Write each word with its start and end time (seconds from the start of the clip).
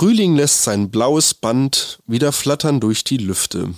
Frühling 0.00 0.34
lässt 0.34 0.62
sein 0.62 0.90
blaues 0.90 1.34
Band 1.34 1.98
wieder 2.06 2.32
flattern 2.32 2.80
durch 2.80 3.04
die 3.04 3.18
Lüfte. 3.18 3.74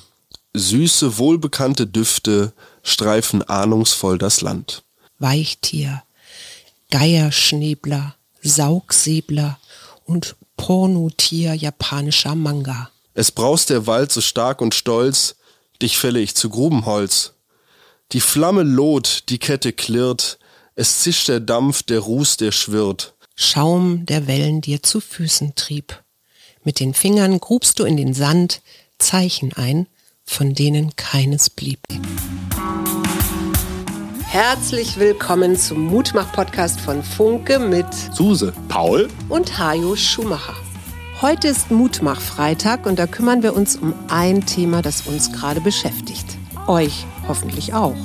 Süße, 0.55 1.19
wohlbekannte 1.19 1.89
Düfte 1.89 2.53
streifen 2.85 3.43
ahnungsvoll 3.43 4.19
das 4.19 4.41
Land. 4.41 4.85
Weichtier, 5.19 6.05
Geierschnebler, 6.93 8.15
Saugsäbler 8.41 9.59
und 10.05 10.37
Pornotier 10.57 11.55
japanischer 11.55 12.37
Manga. 12.37 12.89
Es 13.15 13.33
braust 13.33 13.71
der 13.71 13.89
Wald 13.89 14.13
so 14.13 14.21
stark 14.21 14.61
und 14.61 14.77
stolz, 14.77 15.35
dich 15.83 15.99
fälle 15.99 16.21
ich 16.21 16.37
zu 16.37 16.51
Grubenholz. 16.51 17.33
Die 18.13 18.21
Flamme 18.21 18.63
loht, 18.63 19.25
die 19.29 19.39
Kette 19.39 19.73
klirrt, 19.73 20.39
es 20.77 21.01
zischt 21.01 21.27
der 21.27 21.41
Dampf, 21.41 21.83
der 21.83 21.99
Ruß, 21.99 22.37
der 22.37 22.53
schwirrt. 22.53 23.17
Schaum 23.35 24.07
der 24.07 24.29
Wellen 24.29 24.61
dir 24.61 24.85
zu 24.85 25.01
Füßen 25.01 25.57
trieb. 25.57 25.99
Mit 26.65 26.79
den 26.79 26.95
Fingern 26.95 27.41
grubst 27.41 27.81
du 27.81 27.85
in 27.85 27.97
den 27.97 28.15
Sand 28.15 28.61
Zeichen 28.99 29.53
ein, 29.55 29.89
von 30.25 30.55
denen 30.55 30.95
keines 30.95 31.51
blieb. 31.51 31.81
Herzlich 34.25 34.97
willkommen 34.97 35.57
zum 35.57 35.85
Mutmach-Podcast 35.87 36.81
von 36.81 37.03
Funke 37.03 37.59
mit 37.59 37.87
Suse, 37.93 38.53
Paul 38.69 39.09
und 39.29 39.59
Hajo 39.59 39.97
Schumacher. 39.97 40.55
Heute 41.21 41.49
ist 41.49 41.73
Mutmach-Freitag 41.73 42.87
und 42.87 42.97
da 42.97 43.09
kümmern 43.09 43.43
wir 43.43 43.57
uns 43.57 43.75
um 43.75 43.93
ein 44.09 44.47
Thema, 44.47 44.83
das 44.83 45.09
uns 45.09 45.33
gerade 45.33 45.61
beschäftigt. 45.61 46.27
Euch 46.69 47.05
hoffentlich 47.27 47.75
auch. 47.75 47.97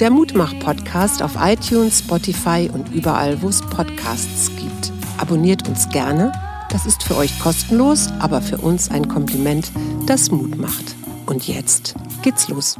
Der 0.00 0.10
Mutmach-Podcast 0.10 1.22
auf 1.22 1.32
iTunes, 1.40 2.00
Spotify 2.00 2.68
und 2.70 2.92
überall, 2.92 3.40
wo 3.40 3.48
es 3.48 3.62
Podcasts 3.62 4.50
gibt. 4.56 4.92
Abonniert 5.16 5.66
uns 5.66 5.88
gerne. 5.88 6.30
Das 6.72 6.86
ist 6.86 7.02
für 7.02 7.18
euch 7.18 7.38
kostenlos, 7.38 8.08
aber 8.18 8.40
für 8.40 8.56
uns 8.56 8.90
ein 8.90 9.06
Kompliment, 9.06 9.70
das 10.06 10.30
Mut 10.30 10.56
macht. 10.56 10.94
Und 11.26 11.46
jetzt 11.46 11.94
geht's 12.22 12.48
los. 12.48 12.76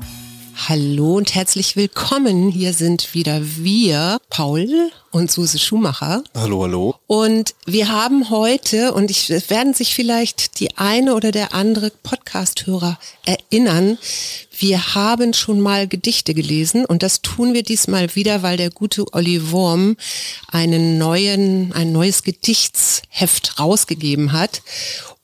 Hallo 0.67 1.17
und 1.19 1.35
herzlich 1.35 1.77
willkommen. 1.77 2.49
Hier 2.49 2.73
sind 2.73 3.13
wieder 3.13 3.43
wir, 3.43 4.19
Paul 4.33 4.91
und 5.11 5.31
Suse 5.31 5.59
Schumacher. 5.59 6.25
Hallo, 6.35 6.63
hallo. 6.63 6.95
Und 7.07 7.55
wir 7.67 7.91
haben 7.91 8.31
heute, 8.31 8.95
und 8.95 9.11
ich 9.11 9.29
werden 9.29 9.75
sich 9.75 9.95
vielleicht 9.95 10.59
die 10.59 10.75
eine 10.79 11.15
oder 11.15 11.33
der 11.33 11.53
andere 11.53 11.91
Podcast-Hörer 11.91 12.99
erinnern, 13.27 13.99
wir 14.59 14.95
haben 14.95 15.35
schon 15.35 15.61
mal 15.61 15.87
Gedichte 15.87 16.33
gelesen 16.33 16.87
und 16.87 17.03
das 17.03 17.21
tun 17.21 17.53
wir 17.53 17.63
diesmal 17.63 18.15
wieder, 18.15 18.43
weil 18.43 18.57
der 18.57 18.71
gute 18.71 19.05
Olli 19.13 19.51
Wurm 19.51 19.99
einen 20.49 20.97
neuen, 20.97 21.75
ein 21.75 21.93
neues 21.93 22.23
Gedichtsheft 22.23 23.59
rausgegeben 23.61 24.33
hat. 24.33 24.63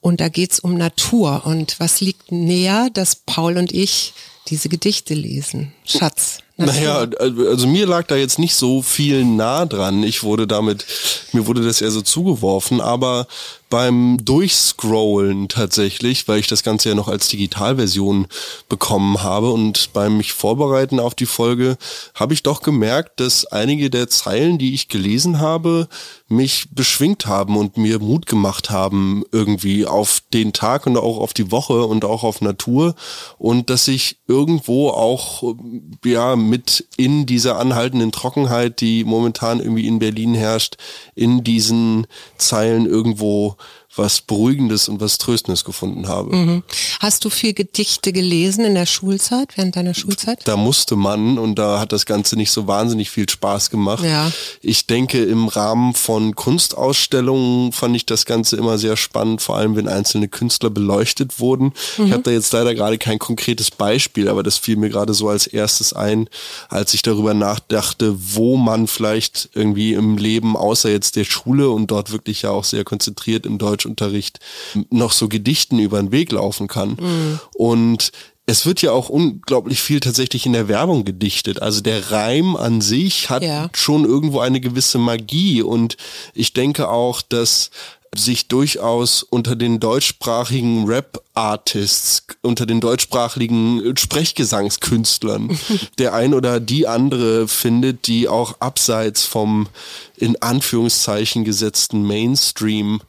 Und 0.02 0.20
da 0.20 0.28
geht's 0.28 0.60
um 0.60 0.74
Natur. 0.74 1.46
Und 1.46 1.80
was 1.80 2.02
liegt 2.02 2.30
näher, 2.30 2.90
dass 2.92 3.16
Paul 3.16 3.56
und 3.56 3.72
ich 3.72 4.12
diese 4.48 4.68
Gedichte 4.68 5.14
lesen. 5.14 5.72
Schatz. 5.86 6.40
Naja, 6.60 7.06
also 7.20 7.68
mir 7.68 7.86
lag 7.86 8.08
da 8.08 8.16
jetzt 8.16 8.40
nicht 8.40 8.56
so 8.56 8.82
viel 8.82 9.24
nah 9.24 9.64
dran. 9.64 10.02
Ich 10.02 10.24
wurde 10.24 10.48
damit, 10.48 10.84
mir 11.32 11.46
wurde 11.46 11.62
das 11.62 11.80
eher 11.80 11.92
so 11.92 12.02
zugeworfen, 12.02 12.80
aber 12.80 13.28
beim 13.70 14.18
Durchscrollen 14.24 15.48
tatsächlich, 15.48 16.26
weil 16.26 16.40
ich 16.40 16.46
das 16.46 16.62
Ganze 16.62 16.88
ja 16.88 16.94
noch 16.94 17.08
als 17.08 17.28
Digitalversion 17.28 18.26
bekommen 18.68 19.22
habe 19.22 19.50
und 19.50 19.92
beim 19.92 20.16
mich 20.16 20.32
vorbereiten 20.32 21.00
auf 21.00 21.14
die 21.14 21.26
Folge, 21.26 21.76
habe 22.14 22.32
ich 22.32 22.42
doch 22.42 22.62
gemerkt, 22.62 23.20
dass 23.20 23.44
einige 23.46 23.90
der 23.90 24.08
Zeilen, 24.08 24.58
die 24.58 24.74
ich 24.74 24.88
gelesen 24.88 25.38
habe, 25.38 25.88
mich 26.28 26.68
beschwingt 26.70 27.26
haben 27.26 27.56
und 27.56 27.76
mir 27.76 27.98
Mut 27.98 28.26
gemacht 28.26 28.70
haben 28.70 29.24
irgendwie 29.32 29.86
auf 29.86 30.22
den 30.32 30.52
Tag 30.52 30.86
und 30.86 30.96
auch 30.96 31.18
auf 31.18 31.34
die 31.34 31.50
Woche 31.50 31.84
und 31.84 32.04
auch 32.04 32.24
auf 32.24 32.40
Natur 32.40 32.94
und 33.38 33.70
dass 33.70 33.88
ich 33.88 34.18
irgendwo 34.26 34.90
auch 34.90 35.54
ja 36.04 36.36
mit 36.48 36.86
in 36.96 37.26
dieser 37.26 37.58
anhaltenden 37.58 38.12
Trockenheit, 38.12 38.80
die 38.80 39.04
momentan 39.04 39.60
irgendwie 39.60 39.86
in 39.86 39.98
Berlin 39.98 40.34
herrscht, 40.34 40.76
in 41.14 41.44
diesen 41.44 42.06
Zeilen 42.36 42.86
irgendwo 42.86 43.56
was 43.98 44.20
Beruhigendes 44.20 44.88
und 44.88 45.00
was 45.00 45.18
Tröstendes 45.18 45.64
gefunden 45.64 46.08
habe. 46.08 46.34
Mhm. 46.34 46.62
Hast 47.00 47.24
du 47.24 47.30
viel 47.30 47.52
Gedichte 47.52 48.12
gelesen 48.12 48.64
in 48.64 48.74
der 48.74 48.86
Schulzeit, 48.86 49.56
während 49.56 49.76
deiner 49.76 49.94
Schulzeit? 49.94 50.46
Da 50.46 50.56
musste 50.56 50.96
man 50.96 51.38
und 51.38 51.56
da 51.56 51.80
hat 51.80 51.92
das 51.92 52.06
Ganze 52.06 52.36
nicht 52.36 52.50
so 52.50 52.66
wahnsinnig 52.66 53.10
viel 53.10 53.28
Spaß 53.28 53.70
gemacht. 53.70 54.04
Ja. 54.04 54.30
Ich 54.62 54.86
denke, 54.86 55.22
im 55.22 55.48
Rahmen 55.48 55.94
von 55.94 56.34
Kunstausstellungen 56.34 57.72
fand 57.72 57.96
ich 57.96 58.06
das 58.06 58.24
Ganze 58.24 58.56
immer 58.56 58.78
sehr 58.78 58.96
spannend, 58.96 59.42
vor 59.42 59.56
allem 59.56 59.76
wenn 59.76 59.88
einzelne 59.88 60.28
Künstler 60.28 60.70
beleuchtet 60.70 61.40
wurden. 61.40 61.72
Mhm. 61.96 62.06
Ich 62.06 62.12
habe 62.12 62.22
da 62.22 62.30
jetzt 62.30 62.52
leider 62.52 62.74
gerade 62.74 62.98
kein 62.98 63.18
konkretes 63.18 63.70
Beispiel, 63.70 64.28
aber 64.28 64.42
das 64.42 64.58
fiel 64.58 64.76
mir 64.76 64.88
gerade 64.88 65.14
so 65.14 65.28
als 65.28 65.46
erstes 65.46 65.92
ein, 65.92 66.28
als 66.68 66.94
ich 66.94 67.02
darüber 67.02 67.34
nachdachte, 67.34 68.14
wo 68.16 68.56
man 68.56 68.86
vielleicht 68.86 69.50
irgendwie 69.54 69.94
im 69.94 70.16
Leben 70.16 70.56
außer 70.56 70.90
jetzt 70.90 71.16
der 71.16 71.24
Schule 71.24 71.70
und 71.70 71.90
dort 71.90 72.12
wirklich 72.12 72.42
ja 72.42 72.50
auch 72.50 72.64
sehr 72.64 72.84
konzentriert 72.84 73.46
im 73.46 73.58
Deutsch 73.58 73.86
Deutschunterricht 73.88 74.40
noch 74.90 75.12
so 75.12 75.28
Gedichten 75.28 75.78
über 75.78 76.00
den 76.00 76.12
Weg 76.12 76.32
laufen 76.32 76.68
kann. 76.68 76.90
Mhm. 77.00 77.40
Und 77.54 78.12
es 78.46 78.64
wird 78.64 78.80
ja 78.80 78.92
auch 78.92 79.10
unglaublich 79.10 79.80
viel 79.80 80.00
tatsächlich 80.00 80.46
in 80.46 80.54
der 80.54 80.68
Werbung 80.68 81.04
gedichtet. 81.04 81.60
Also 81.60 81.82
der 81.82 82.10
Reim 82.10 82.56
an 82.56 82.80
sich 82.80 83.28
hat 83.28 83.42
ja. 83.42 83.68
schon 83.74 84.04
irgendwo 84.04 84.40
eine 84.40 84.60
gewisse 84.60 84.98
Magie 84.98 85.62
und 85.62 85.96
ich 86.32 86.54
denke 86.54 86.88
auch, 86.88 87.20
dass 87.20 87.70
sich 88.14 88.48
durchaus 88.48 89.22
unter 89.22 89.54
den 89.54 89.80
deutschsprachigen 89.80 90.86
Rap-Artists, 90.86 92.26
unter 92.42 92.64
den 92.66 92.80
deutschsprachigen 92.80 93.96
Sprechgesangskünstlern 93.96 95.58
der 95.98 96.14
ein 96.14 96.34
oder 96.34 96.60
die 96.60 96.86
andere 96.86 97.48
findet, 97.48 98.06
die 98.06 98.28
auch 98.28 98.60
abseits 98.60 99.24
vom 99.24 99.68
in 100.16 100.40
Anführungszeichen 100.40 101.44
gesetzten 101.44 102.02
Mainstream 102.02 103.00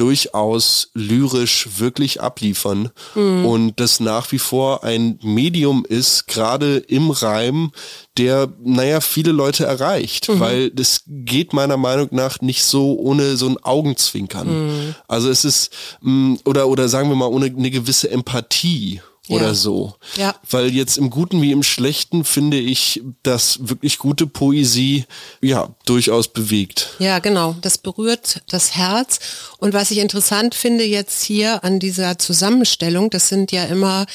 durchaus 0.00 0.88
lyrisch 0.94 1.68
wirklich 1.76 2.22
abliefern 2.22 2.88
mhm. 3.14 3.44
und 3.44 3.80
das 3.80 4.00
nach 4.00 4.32
wie 4.32 4.38
vor 4.38 4.82
ein 4.82 5.18
Medium 5.22 5.84
ist, 5.86 6.26
gerade 6.26 6.78
im 6.78 7.10
Reim, 7.10 7.70
der, 8.16 8.48
naja, 8.64 9.02
viele 9.02 9.32
Leute 9.32 9.66
erreicht, 9.66 10.30
mhm. 10.30 10.40
weil 10.40 10.70
das 10.70 11.02
geht 11.06 11.52
meiner 11.52 11.76
Meinung 11.76 12.08
nach 12.12 12.40
nicht 12.40 12.64
so 12.64 12.98
ohne 12.98 13.36
so 13.36 13.46
ein 13.46 13.62
Augenzwinkern. 13.62 14.48
Mhm. 14.48 14.94
Also 15.06 15.28
es 15.28 15.44
ist, 15.44 15.70
mm, 16.00 16.36
oder, 16.46 16.68
oder 16.68 16.88
sagen 16.88 17.10
wir 17.10 17.16
mal, 17.16 17.28
ohne 17.28 17.46
eine 17.46 17.70
gewisse 17.70 18.10
Empathie 18.10 19.02
oder 19.30 19.48
ja. 19.48 19.54
so. 19.54 19.94
Ja. 20.16 20.34
Weil 20.50 20.70
jetzt 20.70 20.98
im 20.98 21.08
Guten 21.08 21.40
wie 21.40 21.52
im 21.52 21.62
Schlechten 21.62 22.24
finde 22.24 22.58
ich, 22.58 23.02
dass 23.22 23.68
wirklich 23.68 23.98
gute 23.98 24.26
Poesie 24.26 25.04
ja 25.40 25.74
durchaus 25.86 26.28
bewegt. 26.28 26.90
Ja, 26.98 27.20
genau. 27.20 27.56
Das 27.62 27.78
berührt 27.78 28.42
das 28.48 28.76
Herz. 28.76 29.20
Und 29.58 29.72
was 29.72 29.90
ich 29.90 29.98
interessant 29.98 30.54
finde 30.54 30.84
jetzt 30.84 31.22
hier 31.22 31.64
an 31.64 31.78
dieser 31.78 32.18
Zusammenstellung, 32.18 33.10
das 33.10 33.28
sind 33.28 33.52
ja 33.52 33.64
immer 33.64 34.06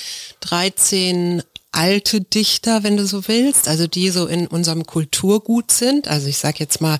13 0.41 1.41
alte 1.75 2.21
Dichter, 2.21 2.83
wenn 2.83 2.95
du 2.97 3.05
so 3.05 3.27
willst, 3.27 3.67
also 3.67 3.85
die 3.85 4.09
so 4.09 4.27
in 4.27 4.47
unserem 4.47 4.85
Kulturgut 4.85 5.71
sind. 5.71 6.07
Also 6.07 6.27
ich 6.27 6.37
sage 6.37 6.57
jetzt 6.59 6.79
mal 6.79 6.97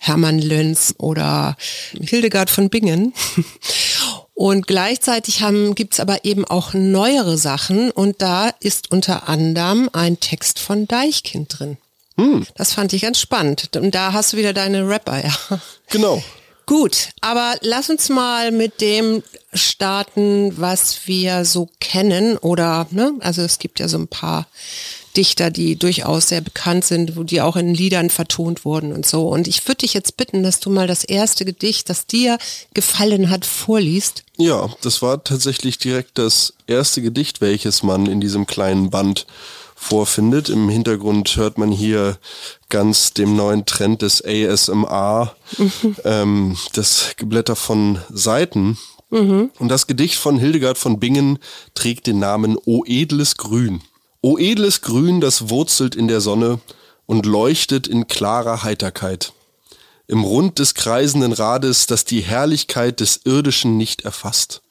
Hermann 0.00 0.38
Löns 0.38 0.94
oder 0.98 1.56
Hildegard 1.92 2.50
von 2.50 2.70
Bingen. 2.70 3.12
Und 4.34 4.66
gleichzeitig 4.66 5.42
haben, 5.42 5.74
gibt's 5.76 6.00
aber 6.00 6.24
eben 6.24 6.44
auch 6.44 6.74
neuere 6.74 7.38
Sachen 7.38 7.92
und 7.92 8.20
da 8.20 8.50
ist 8.60 8.90
unter 8.90 9.28
anderem 9.28 9.88
ein 9.92 10.18
Text 10.18 10.58
von 10.58 10.88
Deichkind 10.88 11.58
drin. 11.58 11.76
Hm. 12.16 12.46
Das 12.56 12.72
fand 12.72 12.92
ich 12.92 13.02
ganz 13.02 13.20
spannend. 13.20 13.76
Und 13.76 13.94
da 13.94 14.12
hast 14.12 14.32
du 14.32 14.36
wieder 14.36 14.52
deine 14.52 14.88
Rapper, 14.88 15.24
ja. 15.24 15.60
Genau. 15.90 16.22
Gut, 16.66 17.10
aber 17.20 17.56
lass 17.60 17.90
uns 17.90 18.08
mal 18.08 18.50
mit 18.50 18.80
dem 18.80 19.22
starten, 19.52 20.54
was 20.56 21.06
wir 21.06 21.44
so 21.44 21.68
kennen 21.78 22.38
oder, 22.38 22.86
ne, 22.90 23.12
also 23.20 23.42
es 23.42 23.58
gibt 23.58 23.80
ja 23.80 23.88
so 23.88 23.98
ein 23.98 24.08
paar 24.08 24.46
Dichter, 25.16 25.50
die 25.50 25.76
durchaus 25.76 26.28
sehr 26.28 26.40
bekannt 26.40 26.84
sind, 26.84 27.16
wo 27.16 27.22
die 27.22 27.40
auch 27.40 27.56
in 27.56 27.74
Liedern 27.74 28.10
vertont 28.10 28.64
wurden 28.64 28.92
und 28.92 29.06
so. 29.06 29.28
Und 29.28 29.48
ich 29.48 29.66
würde 29.66 29.78
dich 29.78 29.94
jetzt 29.94 30.16
bitten, 30.16 30.42
dass 30.42 30.60
du 30.60 30.70
mal 30.70 30.86
das 30.86 31.04
erste 31.04 31.44
Gedicht, 31.44 31.88
das 31.88 32.06
dir 32.06 32.38
gefallen 32.74 33.30
hat, 33.30 33.46
vorliest. 33.46 34.24
Ja, 34.36 34.68
das 34.82 35.02
war 35.02 35.22
tatsächlich 35.22 35.78
direkt 35.78 36.18
das 36.18 36.54
erste 36.66 37.02
Gedicht, 37.02 37.40
welches 37.40 37.82
man 37.82 38.06
in 38.06 38.20
diesem 38.20 38.46
kleinen 38.46 38.90
Band 38.90 39.26
vorfindet. 39.74 40.48
Im 40.48 40.68
Hintergrund 40.68 41.36
hört 41.36 41.58
man 41.58 41.70
hier 41.70 42.18
ganz 42.68 43.12
dem 43.12 43.36
neuen 43.36 43.66
Trend 43.66 44.02
des 44.02 44.24
ASMR, 44.24 45.36
mhm. 45.58 45.96
ähm, 46.04 46.56
das 46.72 47.14
Geblätter 47.16 47.54
von 47.54 47.98
Seiten. 48.10 48.78
Mhm. 49.10 49.50
Und 49.58 49.68
das 49.68 49.86
Gedicht 49.86 50.16
von 50.16 50.38
Hildegard 50.38 50.78
von 50.78 50.98
Bingen 50.98 51.38
trägt 51.74 52.06
den 52.06 52.18
Namen 52.18 52.56
O 52.64 52.82
edles 52.86 53.36
Grün. 53.36 53.82
O 54.24 54.38
edles 54.38 54.80
Grün, 54.80 55.20
das 55.20 55.50
wurzelt 55.50 55.94
in 55.94 56.08
der 56.08 56.22
Sonne 56.22 56.58
und 57.04 57.26
leuchtet 57.26 57.86
in 57.86 58.06
klarer 58.06 58.62
Heiterkeit. 58.62 59.34
im 60.06 60.24
Rund 60.24 60.58
des 60.58 60.72
kreisenden 60.72 61.34
Rades, 61.34 61.86
das 61.86 62.06
die 62.06 62.22
Herrlichkeit 62.22 63.00
des 63.00 63.20
Irdischen 63.24 63.76
nicht 63.76 64.06
erfasst. 64.06 64.62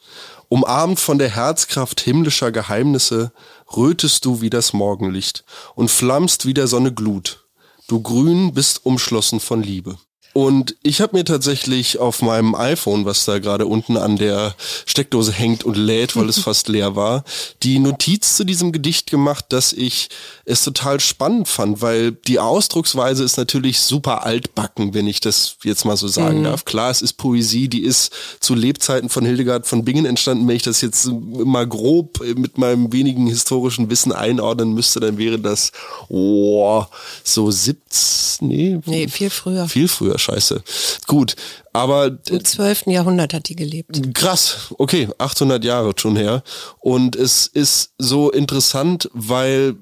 Umarmt 0.50 1.00
von 1.00 1.20
der 1.20 1.30
Herzkraft 1.30 2.02
himmlischer 2.02 2.52
Geheimnisse, 2.52 3.32
rötest 3.78 4.26
du 4.26 4.42
wie 4.42 4.50
das 4.50 4.74
Morgenlicht 4.74 5.46
und 5.76 5.92
flammst 5.92 6.48
wie 6.48 6.56
der 6.56 6.66
Sonne 6.66 6.92
Glut. 6.92 7.46
Du 7.88 8.02
grün 8.02 8.56
bist 8.56 8.84
umschlossen 8.88 9.40
von 9.40 9.62
Liebe. 9.62 10.00
Und 10.34 10.76
ich 10.82 11.00
habe 11.00 11.16
mir 11.16 11.26
tatsächlich 11.26 12.00
auf 12.00 12.24
meinem 12.24 12.56
iPhone, 12.56 13.06
was 13.06 13.26
da 13.26 13.38
gerade 13.38 13.68
unten 13.68 13.98
an 13.98 14.18
der 14.18 14.56
Steckdose 14.88 15.32
hängt 15.32 15.64
und 15.64 15.78
lädt, 15.78 16.16
weil 16.16 16.28
es 16.28 16.40
fast 16.44 16.68
leer 16.68 16.96
war, 16.96 17.24
die 17.62 17.78
Notiz 17.78 18.36
zu 18.36 18.44
diesem 18.44 18.72
Gedicht 18.72 19.12
gemacht, 19.12 19.46
dass 19.50 19.74
ich 19.74 20.10
es 20.46 20.64
total 20.64 21.00
spannend 21.00 21.48
fand, 21.48 21.82
weil 21.82 22.14
die 22.14 22.40
Ausdrucksweise 22.40 23.24
ist 23.24 23.38
natürlich 23.38 23.80
super 23.80 24.26
altbacken, 24.26 24.96
wenn 24.96 25.06
ich 25.06 25.20
das 25.20 25.58
jetzt 25.64 25.86
mal 25.86 25.98
so 25.98 26.08
sagen 26.08 26.40
mhm. 26.40 26.46
darf. 26.46 26.66
Klar, 26.66 26.90
es 26.90 27.04
ist 27.04 27.14
Poesie, 27.14 27.68
die 27.68 27.84
ist 27.84 28.12
zu 28.40 28.56
Lebzeiten 28.56 29.10
von 29.10 29.26
Hildegard 29.26 29.68
von 29.68 29.86
Bingen 29.86 30.06
entstanden. 30.06 30.48
Wenn 30.48 30.56
ich 30.56 30.64
das 30.64 30.82
jetzt 30.82 31.10
mal 31.12 31.68
grob 31.68 32.22
mit 32.36 32.58
meinem 32.58 32.92
wenigen 32.92 33.28
historischen 33.28 33.92
Wissen 33.92 34.12
einordnen 34.12 34.74
müsste, 34.74 35.00
dann 35.00 35.20
wäre 35.20 35.38
das 35.38 35.72
oh, 36.10 36.86
so 37.24 37.52
17, 37.52 38.48
nee, 38.48 38.80
nee, 38.86 39.08
viel 39.08 39.30
früher. 39.30 39.68
Viel 39.68 39.88
früher 39.88 40.18
scheiße. 40.24 40.64
Gut, 41.08 41.36
aber... 41.74 42.18
Im 42.30 42.44
12. 42.44 42.88
Jahrhundert 42.88 43.34
hat 43.34 43.50
die 43.50 43.56
gelebt. 43.56 44.14
Krass, 44.14 44.74
okay, 44.78 45.10
800 45.18 45.64
Jahre 45.64 45.94
schon 45.98 46.16
her. 46.16 46.44
Und 46.80 47.16
es 47.16 47.48
ist 47.48 47.92
so 47.98 48.32
interessant, 48.32 49.10
weil 49.14 49.76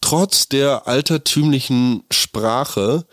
trotz 0.00 0.48
der 0.48 0.88
altertümlichen 0.88 2.04
Sprache 2.10 3.04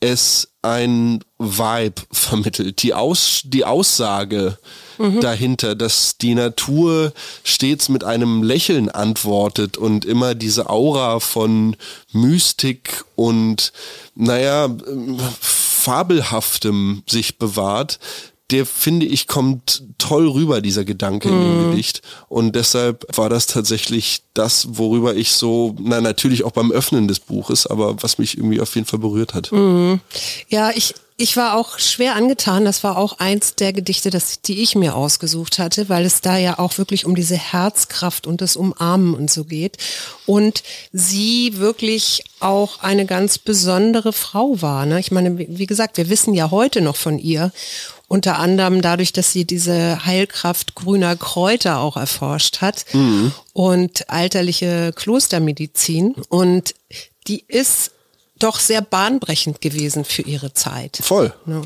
es 0.00 0.48
ein 0.62 1.20
Vibe 1.38 2.02
vermittelt. 2.12 2.82
Die, 2.82 2.94
Aus, 2.94 3.42
die 3.44 3.64
Aussage 3.64 4.58
mhm. 4.98 5.20
dahinter, 5.20 5.74
dass 5.74 6.18
die 6.18 6.34
Natur 6.34 7.12
stets 7.44 7.88
mit 7.88 8.04
einem 8.04 8.42
Lächeln 8.42 8.88
antwortet 8.88 9.76
und 9.76 10.04
immer 10.04 10.34
diese 10.34 10.68
Aura 10.70 11.20
von 11.20 11.76
Mystik 12.12 13.04
und, 13.14 13.72
naja, 14.14 14.68
fabelhaftem 15.82 17.02
sich 17.08 17.38
bewahrt, 17.38 17.98
der 18.52 18.66
finde 18.66 19.06
ich 19.06 19.26
kommt 19.26 19.82
toll 19.98 20.28
rüber, 20.28 20.60
dieser 20.60 20.84
Gedanke 20.84 21.28
mm. 21.28 21.32
in 21.32 21.40
dem 21.40 21.66
mhm. 21.66 21.70
Gedicht. 21.70 22.02
Und 22.28 22.54
deshalb 22.54 23.06
war 23.16 23.30
das 23.30 23.46
tatsächlich 23.46 24.22
das, 24.34 24.76
worüber 24.76 25.16
ich 25.16 25.32
so, 25.32 25.74
na 25.80 26.00
natürlich 26.00 26.44
auch 26.44 26.52
beim 26.52 26.70
Öffnen 26.70 27.08
des 27.08 27.20
Buches, 27.20 27.66
aber 27.66 28.02
was 28.02 28.18
mich 28.18 28.36
irgendwie 28.36 28.60
auf 28.60 28.74
jeden 28.74 28.86
Fall 28.86 28.98
berührt 28.98 29.32
hat. 29.34 29.50
Mm. 29.52 29.94
Ja, 30.48 30.70
ich, 30.70 30.94
ich 31.16 31.36
war 31.36 31.56
auch 31.56 31.78
schwer 31.78 32.16
angetan. 32.16 32.64
Das 32.64 32.82
war 32.82 32.96
auch 32.96 33.18
eins 33.18 33.54
der 33.54 33.72
Gedichte, 33.72 34.10
das, 34.10 34.40
die 34.40 34.62
ich 34.62 34.74
mir 34.74 34.94
ausgesucht 34.94 35.58
hatte, 35.58 35.88
weil 35.88 36.04
es 36.04 36.20
da 36.20 36.36
ja 36.36 36.58
auch 36.58 36.78
wirklich 36.78 37.04
um 37.04 37.14
diese 37.14 37.36
Herzkraft 37.36 38.26
und 38.26 38.40
das 38.40 38.56
Umarmen 38.56 39.14
und 39.14 39.30
so 39.30 39.44
geht. 39.44 39.76
Und 40.26 40.62
sie 40.92 41.58
wirklich 41.58 42.24
auch 42.40 42.80
eine 42.80 43.06
ganz 43.06 43.38
besondere 43.38 44.12
Frau 44.12 44.62
war. 44.62 44.86
Ne? 44.86 45.00
Ich 45.00 45.10
meine, 45.10 45.38
wie 45.38 45.66
gesagt, 45.66 45.96
wir 45.96 46.08
wissen 46.08 46.34
ja 46.34 46.50
heute 46.50 46.80
noch 46.80 46.96
von 46.96 47.18
ihr. 47.18 47.52
Unter 48.08 48.38
anderem 48.38 48.82
dadurch, 48.82 49.12
dass 49.12 49.32
sie 49.32 49.46
diese 49.46 50.04
Heilkraft 50.04 50.74
grüner 50.74 51.16
Kräuter 51.16 51.80
auch 51.80 51.96
erforscht 51.96 52.60
hat 52.60 52.84
mhm. 52.92 53.32
und 53.54 54.10
alterliche 54.10 54.92
Klostermedizin. 54.94 56.14
Und 56.28 56.74
die 57.26 57.44
ist 57.48 57.92
doch 58.38 58.58
sehr 58.58 58.82
bahnbrechend 58.82 59.60
gewesen 59.60 60.04
für 60.04 60.22
ihre 60.22 60.52
Zeit. 60.52 60.98
Voll. 61.02 61.32
Ja. 61.46 61.62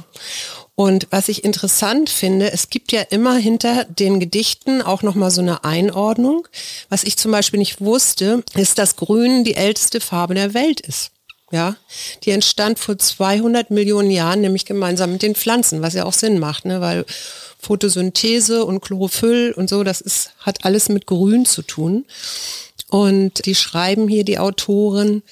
Und 0.77 1.07
was 1.11 1.31
ich 1.31 1.43
interessant 1.43 2.11
finde, 2.11 2.53
es 2.53 2.69
gibt 2.69 2.93
ja 2.93 3.01
immer 3.01 3.37
hinter 3.37 3.85
den 3.85 4.21
Gedichten 4.21 4.83
auch 4.83 5.03
nochmal 5.03 5.31
so 5.31 5.41
eine 5.41 5.65
Einordnung. 5.65 6.47
Was 6.91 7.03
ich 7.05 7.17
zum 7.17 7.33
Beispiel 7.33 7.59
nicht 7.59 7.81
wusste, 7.81 8.45
ist, 8.55 8.77
dass 8.77 8.97
Grün 8.97 9.43
die 9.43 9.55
älteste 9.55 10.03
Farbe 10.03 10.35
der 10.35 10.53
Welt 10.53 10.81
ist. 10.81 11.13
Ja, 11.51 11.77
die 12.25 12.33
entstand 12.33 12.79
vor 12.79 12.99
200 12.99 13.71
Millionen 13.71 14.11
Jahren, 14.11 14.41
nämlich 14.41 14.67
gemeinsam 14.67 15.12
mit 15.12 15.23
den 15.23 15.37
Pflanzen, 15.37 15.81
was 15.81 15.95
ja 15.95 16.05
auch 16.05 16.12
Sinn 16.12 16.41
macht, 16.41 16.65
ne? 16.65 16.81
weil 16.81 17.07
Photosynthese 17.61 18.65
und 18.65 18.81
Chlorophyll 18.81 19.53
und 19.57 19.71
so, 19.71 19.85
das 19.85 20.01
ist, 20.01 20.33
hat 20.41 20.65
alles 20.65 20.89
mit 20.89 21.07
Grün 21.07 21.47
zu 21.47 21.62
tun. 21.62 22.05
Und 22.89 23.47
die 23.47 23.55
schreiben 23.55 24.09
hier, 24.09 24.25
die 24.25 24.39
Autoren, 24.39 25.23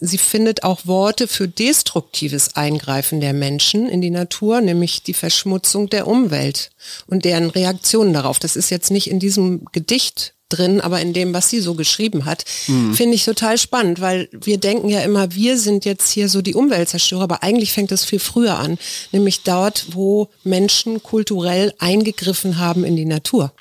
sie 0.00 0.18
findet 0.18 0.62
auch 0.62 0.86
Worte 0.86 1.26
für 1.26 1.48
destruktives 1.48 2.56
Eingreifen 2.56 3.20
der 3.20 3.32
Menschen 3.32 3.88
in 3.88 4.00
die 4.00 4.10
Natur, 4.10 4.60
nämlich 4.60 5.02
die 5.02 5.14
Verschmutzung 5.14 5.88
der 5.88 6.06
Umwelt 6.06 6.70
und 7.06 7.24
deren 7.24 7.50
Reaktionen 7.50 8.12
darauf. 8.12 8.38
Das 8.38 8.56
ist 8.56 8.70
jetzt 8.70 8.90
nicht 8.90 9.10
in 9.10 9.18
diesem 9.18 9.64
Gedicht 9.72 10.34
drin, 10.50 10.80
aber 10.80 11.00
in 11.00 11.12
dem, 11.12 11.32
was 11.32 11.48
sie 11.48 11.60
so 11.60 11.74
geschrieben 11.74 12.24
hat, 12.24 12.44
mhm. 12.66 12.94
finde 12.94 13.14
ich 13.14 13.24
total 13.24 13.56
spannend, 13.56 14.00
weil 14.00 14.28
wir 14.32 14.58
denken 14.58 14.88
ja 14.88 15.00
immer, 15.00 15.32
wir 15.34 15.56
sind 15.56 15.84
jetzt 15.84 16.10
hier 16.10 16.28
so 16.28 16.42
die 16.42 16.54
Umweltzerstörer, 16.54 17.22
aber 17.22 17.42
eigentlich 17.42 17.72
fängt 17.72 17.92
es 17.92 18.04
viel 18.04 18.18
früher 18.18 18.58
an, 18.58 18.76
nämlich 19.12 19.42
dort, 19.42 19.86
wo 19.92 20.28
Menschen 20.44 21.02
kulturell 21.02 21.72
eingegriffen 21.78 22.58
haben 22.58 22.84
in 22.84 22.96
die 22.96 23.06
Natur. 23.06 23.52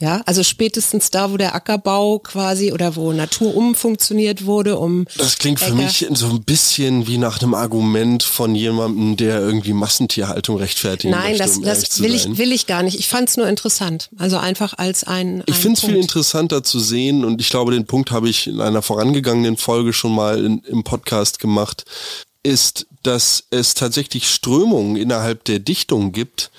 Ja, 0.00 0.22
also 0.26 0.44
spätestens 0.44 1.10
da, 1.10 1.32
wo 1.32 1.36
der 1.36 1.56
Ackerbau 1.56 2.20
quasi 2.20 2.72
oder 2.72 2.94
wo 2.94 3.12
Natur 3.12 3.56
umfunktioniert 3.56 4.46
wurde, 4.46 4.78
um. 4.78 5.06
Das 5.16 5.38
klingt 5.38 5.58
für 5.58 5.66
Äcker. 5.66 5.74
mich 5.74 6.06
so 6.12 6.28
ein 6.28 6.42
bisschen 6.44 7.08
wie 7.08 7.18
nach 7.18 7.42
einem 7.42 7.54
Argument 7.54 8.22
von 8.22 8.54
jemandem, 8.54 9.16
der 9.16 9.40
irgendwie 9.40 9.72
Massentierhaltung 9.72 10.56
rechtfertigen 10.58 11.10
Nein, 11.10 11.32
möchte. 11.32 11.38
Nein, 11.42 11.48
das, 11.48 11.56
um 11.58 11.64
das 11.64 12.00
will 12.00 12.14
ich, 12.14 12.38
will 12.38 12.52
ich 12.52 12.68
gar 12.68 12.84
nicht. 12.84 12.96
Ich 12.96 13.08
fand 13.08 13.28
es 13.28 13.36
nur 13.36 13.48
interessant. 13.48 14.08
Also 14.18 14.36
einfach 14.36 14.78
als 14.78 15.02
ein. 15.02 15.42
Ich 15.46 15.56
finde 15.56 15.80
es 15.80 15.84
viel 15.84 15.96
interessanter 15.96 16.62
zu 16.62 16.78
sehen 16.78 17.24
und 17.24 17.40
ich 17.40 17.50
glaube, 17.50 17.72
den 17.72 17.86
Punkt 17.86 18.12
habe 18.12 18.28
ich 18.28 18.46
in 18.46 18.60
einer 18.60 18.82
vorangegangenen 18.82 19.56
Folge 19.56 19.92
schon 19.92 20.14
mal 20.14 20.44
in, 20.44 20.58
im 20.60 20.84
Podcast 20.84 21.40
gemacht, 21.40 21.84
ist, 22.44 22.86
dass 23.02 23.44
es 23.50 23.74
tatsächlich 23.74 24.30
Strömungen 24.30 24.94
innerhalb 24.94 25.42
der 25.44 25.58
Dichtung 25.58 26.12
gibt, 26.12 26.52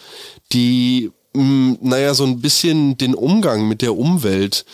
die 0.51 1.11
naja, 1.39 2.13
so 2.13 2.23
ein 2.23 2.41
bisschen 2.41 2.97
den 2.97 3.15
Umgang 3.15 3.67
mit 3.67 3.81
der 3.81 3.95
Umwelt 3.95 4.65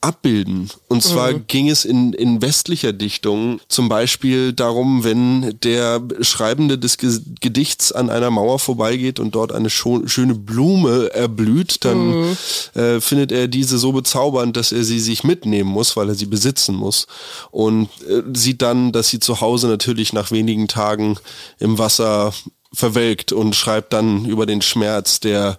abbilden. 0.00 0.70
Und 0.88 1.02
zwar 1.02 1.32
mhm. 1.32 1.44
ging 1.46 1.68
es 1.68 1.84
in, 1.84 2.12
in 2.12 2.42
westlicher 2.42 2.92
Dichtung 2.92 3.60
zum 3.68 3.88
Beispiel 3.88 4.52
darum, 4.52 5.04
wenn 5.04 5.58
der 5.62 6.02
Schreibende 6.20 6.78
des 6.78 6.98
Gedichts 6.98 7.92
an 7.92 8.10
einer 8.10 8.30
Mauer 8.30 8.58
vorbeigeht 8.58 9.20
und 9.20 9.34
dort 9.34 9.52
eine 9.52 9.70
schöne 9.70 10.34
Blume 10.34 11.12
erblüht, 11.12 11.84
dann 11.84 12.20
mhm. 12.20 12.36
äh, 12.74 13.00
findet 13.00 13.32
er 13.32 13.48
diese 13.48 13.78
so 13.78 13.92
bezaubernd, 13.92 14.56
dass 14.56 14.72
er 14.72 14.84
sie 14.84 15.00
sich 15.00 15.24
mitnehmen 15.24 15.70
muss, 15.70 15.96
weil 15.96 16.08
er 16.08 16.14
sie 16.14 16.26
besitzen 16.26 16.74
muss. 16.74 17.06
Und 17.50 17.88
äh, 18.08 18.22
sieht 18.34 18.62
dann, 18.62 18.92
dass 18.92 19.08
sie 19.08 19.20
zu 19.20 19.40
Hause 19.40 19.68
natürlich 19.68 20.12
nach 20.12 20.30
wenigen 20.30 20.68
Tagen 20.68 21.18
im 21.58 21.78
Wasser 21.78 22.32
verwelkt 22.72 23.32
und 23.32 23.56
schreibt 23.56 23.92
dann 23.92 24.24
über 24.24 24.46
den 24.46 24.62
Schmerz, 24.62 25.20
der 25.20 25.58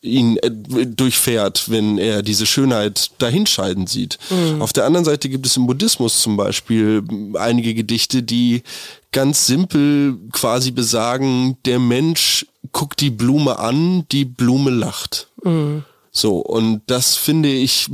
ihn 0.00 0.36
äh, 0.38 0.50
durchfährt, 0.86 1.70
wenn 1.70 1.98
er 1.98 2.22
diese 2.22 2.46
Schönheit 2.46 3.10
dahinscheiden 3.18 3.86
sieht. 3.86 4.18
Mhm. 4.30 4.62
Auf 4.62 4.72
der 4.72 4.84
anderen 4.84 5.04
Seite 5.04 5.28
gibt 5.28 5.46
es 5.46 5.56
im 5.56 5.66
Buddhismus 5.66 6.20
zum 6.20 6.36
Beispiel 6.36 7.02
einige 7.34 7.74
Gedichte, 7.74 8.22
die 8.22 8.62
ganz 9.10 9.46
simpel 9.46 10.16
quasi 10.32 10.70
besagen, 10.70 11.56
der 11.64 11.78
Mensch 11.78 12.46
guckt 12.72 13.00
die 13.00 13.10
Blume 13.10 13.58
an, 13.58 14.04
die 14.12 14.24
Blume 14.24 14.70
lacht. 14.70 15.28
Mhm. 15.42 15.84
So, 16.10 16.38
und 16.38 16.82
das 16.86 17.16
finde 17.16 17.50
ich, 17.50 17.88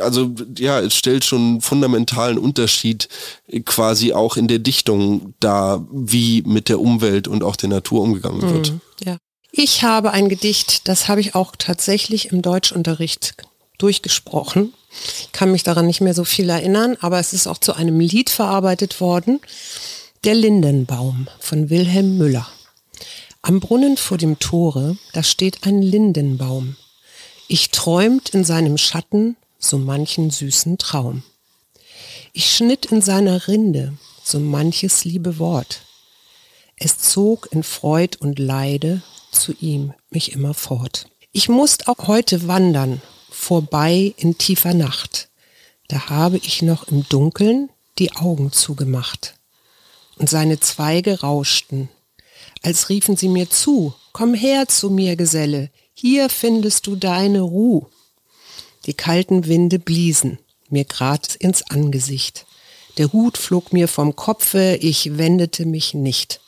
also 0.00 0.34
ja, 0.58 0.80
es 0.80 0.94
stellt 0.94 1.24
schon 1.24 1.40
einen 1.40 1.60
fundamentalen 1.60 2.38
Unterschied 2.38 3.08
quasi 3.64 4.12
auch 4.12 4.36
in 4.36 4.48
der 4.48 4.58
Dichtung 4.58 5.34
da, 5.40 5.86
wie 5.90 6.42
mit 6.42 6.68
der 6.68 6.80
Umwelt 6.80 7.28
und 7.28 7.42
auch 7.44 7.56
der 7.56 7.68
Natur 7.68 8.02
umgegangen 8.02 8.46
mhm, 8.46 8.52
wird. 8.52 8.72
Ja. 9.04 9.16
Ich 9.52 9.82
habe 9.82 10.10
ein 10.10 10.28
Gedicht, 10.28 10.88
das 10.88 11.08
habe 11.08 11.20
ich 11.20 11.34
auch 11.34 11.54
tatsächlich 11.56 12.32
im 12.32 12.42
Deutschunterricht 12.42 13.34
durchgesprochen. 13.78 14.74
Ich 15.20 15.32
kann 15.32 15.52
mich 15.52 15.62
daran 15.62 15.86
nicht 15.86 16.00
mehr 16.00 16.14
so 16.14 16.24
viel 16.24 16.48
erinnern, 16.50 16.96
aber 17.00 17.18
es 17.18 17.32
ist 17.32 17.46
auch 17.46 17.58
zu 17.58 17.74
einem 17.74 18.00
Lied 18.00 18.30
verarbeitet 18.30 19.00
worden. 19.00 19.40
Der 20.24 20.34
Lindenbaum 20.34 21.28
von 21.38 21.70
Wilhelm 21.70 22.18
Müller. 22.18 22.48
Am 23.42 23.60
Brunnen 23.60 23.96
vor 23.96 24.18
dem 24.18 24.38
Tore, 24.38 24.98
da 25.12 25.22
steht 25.22 25.66
ein 25.66 25.80
Lindenbaum. 25.80 26.76
Ich 27.48 27.70
träumt 27.70 28.30
in 28.30 28.44
seinem 28.44 28.76
Schatten 28.76 29.36
so 29.58 29.78
manchen 29.78 30.30
süßen 30.30 30.78
Traum. 30.78 31.22
Ich 32.32 32.54
schnitt 32.54 32.86
in 32.86 33.00
seiner 33.00 33.48
Rinde 33.48 33.96
so 34.24 34.40
manches 34.40 35.04
liebe 35.04 35.38
Wort. 35.38 35.82
Es 36.76 36.98
zog 36.98 37.48
in 37.52 37.62
Freud 37.62 38.18
und 38.18 38.38
Leide 38.38 39.02
zu 39.30 39.54
ihm 39.60 39.94
mich 40.10 40.32
immer 40.32 40.54
fort. 40.54 41.06
Ich 41.32 41.48
musst 41.48 41.88
auch 41.88 42.08
heute 42.08 42.48
wandern, 42.48 43.00
vorbei 43.30 44.12
in 44.16 44.38
tiefer 44.38 44.74
Nacht. 44.74 45.28
Da 45.88 46.08
habe 46.08 46.38
ich 46.38 46.62
noch 46.62 46.88
im 46.88 47.08
Dunkeln 47.08 47.70
die 47.98 48.14
Augen 48.16 48.52
zugemacht. 48.52 49.34
und 50.18 50.30
seine 50.30 50.60
Zweige 50.60 51.20
rauschten, 51.20 51.88
als 52.62 52.88
riefen 52.88 53.16
sie 53.16 53.28
mir 53.28 53.50
zu, 53.50 53.94
komm 54.12 54.34
her 54.34 54.68
zu 54.68 54.90
mir, 54.90 55.16
Geselle, 55.16 55.70
hier 55.98 56.28
findest 56.28 56.86
du 56.86 56.94
deine 56.94 57.40
Ruh. 57.40 57.86
Die 58.84 58.92
kalten 58.92 59.46
Winde 59.46 59.78
bliesen 59.78 60.38
mir 60.68 60.84
grad 60.84 61.36
ins 61.36 61.62
Angesicht. 61.62 62.44
Der 62.98 63.12
Hut 63.12 63.38
flog 63.38 63.72
mir 63.72 63.88
vom 63.88 64.14
Kopfe, 64.14 64.78
ich 64.80 65.16
wendete 65.16 65.64
mich 65.64 65.94
nicht. 65.94 66.40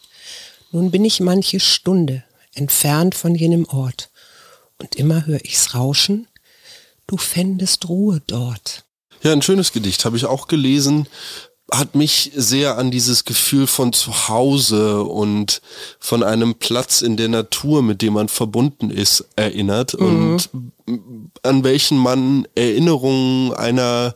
Nun 0.71 0.91
bin 0.91 1.05
ich 1.05 1.21
manche 1.21 1.61
Stunde 1.61 2.25
entfernt 2.55 3.15
von 3.15 3.35
jenem 3.35 3.65
Ort, 3.67 4.11
und 4.79 4.97
immer 4.97 5.27
hör 5.27 5.43
ich's 5.45 5.75
rauschen, 5.75 6.27
du 7.07 7.17
fändest 7.17 7.89
Ruhe 7.89 8.21
dort. 8.27 8.85
Ja, 9.23 9.33
ein 9.33 9.43
schönes 9.43 9.73
Gedicht, 9.73 10.05
habe 10.05 10.17
ich 10.17 10.27
auch 10.27 10.47
gelesen 10.47 11.07
hat 11.71 11.95
mich 11.95 12.33
sehr 12.35 12.79
an 12.79 12.91
dieses 12.91 13.25
Gefühl 13.25 13.67
von 13.67 13.93
Zuhause 13.93 15.03
und 15.03 15.61
von 15.99 16.23
einem 16.23 16.55
Platz 16.55 17.03
in 17.03 17.17
der 17.17 17.29
Natur, 17.29 17.83
mit 17.83 18.01
dem 18.01 18.15
man 18.15 18.29
verbunden 18.29 18.91
ist, 18.91 19.27
erinnert 19.37 19.99
mhm. 19.99 20.07
und 20.07 20.51
an 21.43 21.65
welchen 21.65 21.99
man 21.99 22.49
Erinnerungen 22.55 23.53
einer 23.53 24.15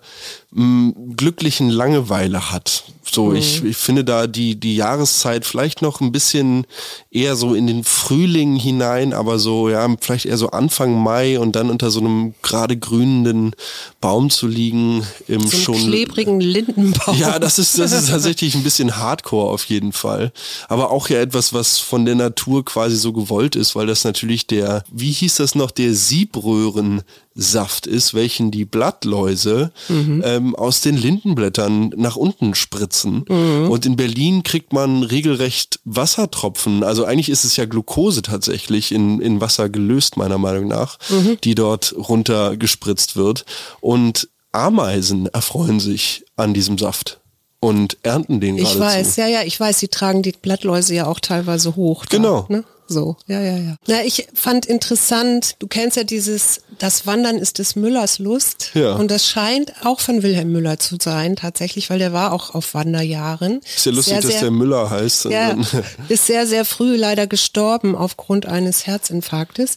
mh, 0.52 0.94
glücklichen 1.16 1.68
Langeweile 1.68 2.50
hat. 2.50 2.84
So, 3.14 3.26
mhm. 3.26 3.36
ich, 3.36 3.62
ich 3.62 3.76
finde 3.76 4.04
da 4.04 4.26
die, 4.26 4.58
die 4.58 4.74
Jahreszeit 4.74 5.44
vielleicht 5.44 5.82
noch 5.82 6.00
ein 6.00 6.12
bisschen 6.12 6.66
eher 7.10 7.36
so 7.36 7.54
in 7.54 7.66
den 7.66 7.84
Frühling 7.84 8.56
hinein, 8.56 9.12
aber 9.12 9.38
so, 9.38 9.68
ja, 9.68 9.86
vielleicht 10.00 10.24
eher 10.24 10.38
so 10.38 10.48
Anfang 10.48 10.94
Mai 10.94 11.38
und 11.38 11.54
dann 11.54 11.68
unter 11.68 11.90
so 11.90 12.00
einem 12.00 12.34
gerade 12.42 12.76
grünenden 12.76 13.54
Baum 14.00 14.30
zu 14.30 14.46
liegen 14.46 15.06
im 15.28 15.46
so 15.46 15.56
schon. 15.56 15.76
klebrigen 15.76 16.40
Lindenbaum. 16.40 17.18
Ja, 17.18 17.38
das 17.38 17.58
ist, 17.58 17.78
das 17.78 17.92
ist 17.92 18.08
tatsächlich 18.08 18.54
ein 18.54 18.62
bisschen 18.62 18.96
Hardcore 18.96 19.50
auf 19.50 19.64
jeden 19.66 19.92
Fall. 19.92 20.32
Aber 20.68 20.90
auch 20.90 21.10
ja 21.10 21.20
etwas, 21.20 21.52
was 21.52 21.78
von 21.78 22.06
der 22.06 22.14
Natur 22.14 22.64
quasi 22.64 22.96
so 22.96 23.12
gewollt 23.12 23.56
ist, 23.56 23.76
weil 23.76 23.86
das 23.86 24.04
natürlich 24.04 24.46
der, 24.46 24.84
wie 24.90 25.12
hieß 25.12 25.36
das 25.36 25.54
noch, 25.54 25.70
der 25.70 25.94
Siebröhren 25.94 27.02
Saft 27.34 27.86
ist, 27.86 28.14
welchen 28.14 28.50
die 28.50 28.64
Blattläuse 28.64 29.72
mhm. 29.88 30.22
ähm, 30.24 30.54
aus 30.54 30.80
den 30.80 30.96
Lindenblättern 30.96 31.92
nach 31.96 32.16
unten 32.16 32.54
spritzen. 32.54 33.24
Mhm. 33.28 33.70
Und 33.70 33.86
in 33.86 33.96
Berlin 33.96 34.42
kriegt 34.42 34.72
man 34.72 35.02
regelrecht 35.02 35.80
Wassertropfen. 35.84 36.84
Also 36.84 37.04
eigentlich 37.04 37.28
ist 37.28 37.44
es 37.44 37.56
ja 37.56 37.64
Glucose 37.64 38.22
tatsächlich 38.22 38.92
in, 38.92 39.20
in 39.20 39.40
Wasser 39.40 39.68
gelöst, 39.68 40.16
meiner 40.16 40.38
Meinung 40.38 40.68
nach, 40.68 40.98
mhm. 41.08 41.38
die 41.42 41.54
dort 41.54 41.94
runter 41.96 42.56
gespritzt 42.56 43.16
wird. 43.16 43.44
Und 43.80 44.28
Ameisen 44.52 45.26
erfreuen 45.26 45.80
sich 45.80 46.24
an 46.36 46.52
diesem 46.54 46.76
Saft 46.76 47.20
und 47.62 47.96
ernten 48.02 48.40
den 48.40 48.56
gerade. 48.56 48.70
Ich 48.70 48.78
weiß, 48.78 49.16
ja, 49.16 49.26
ja, 49.28 49.42
ich 49.42 49.58
weiß, 49.58 49.78
sie 49.78 49.88
tragen 49.88 50.22
die 50.22 50.32
Blattläuse 50.32 50.94
ja 50.94 51.06
auch 51.06 51.20
teilweise 51.20 51.76
hoch. 51.76 52.04
Da, 52.04 52.16
genau. 52.16 52.46
Ne? 52.48 52.64
So, 52.88 53.16
ja, 53.26 53.40
ja, 53.40 53.56
ja. 53.56 53.76
Na, 53.86 54.04
ich 54.04 54.28
fand 54.34 54.66
interessant, 54.66 55.56
du 55.58 55.66
kennst 55.66 55.96
ja 55.96 56.04
dieses, 56.04 56.60
das 56.78 57.06
Wandern 57.06 57.38
ist 57.38 57.58
des 57.58 57.76
Müllers 57.76 58.18
Lust. 58.18 58.72
Ja. 58.74 58.94
Und 58.94 59.10
das 59.10 59.26
scheint 59.28 59.72
auch 59.84 60.00
von 60.00 60.22
Wilhelm 60.22 60.52
Müller 60.52 60.78
zu 60.78 60.96
sein, 61.00 61.36
tatsächlich, 61.36 61.90
weil 61.90 61.98
der 61.98 62.12
war 62.12 62.32
auch 62.32 62.54
auf 62.54 62.74
Wanderjahren. 62.74 63.60
Ist 63.76 63.86
ja 63.86 63.92
lustig, 63.92 64.20
sehr, 64.20 64.22
dass 64.22 64.40
der 64.40 64.50
Müller 64.50 64.90
heißt. 64.90 65.26
Ja, 65.26 65.56
ist 66.08 66.26
sehr, 66.26 66.46
sehr 66.46 66.64
früh 66.64 66.96
leider 66.96 67.26
gestorben 67.26 67.94
aufgrund 67.94 68.46
eines 68.46 68.86
Herzinfarktes. 68.86 69.76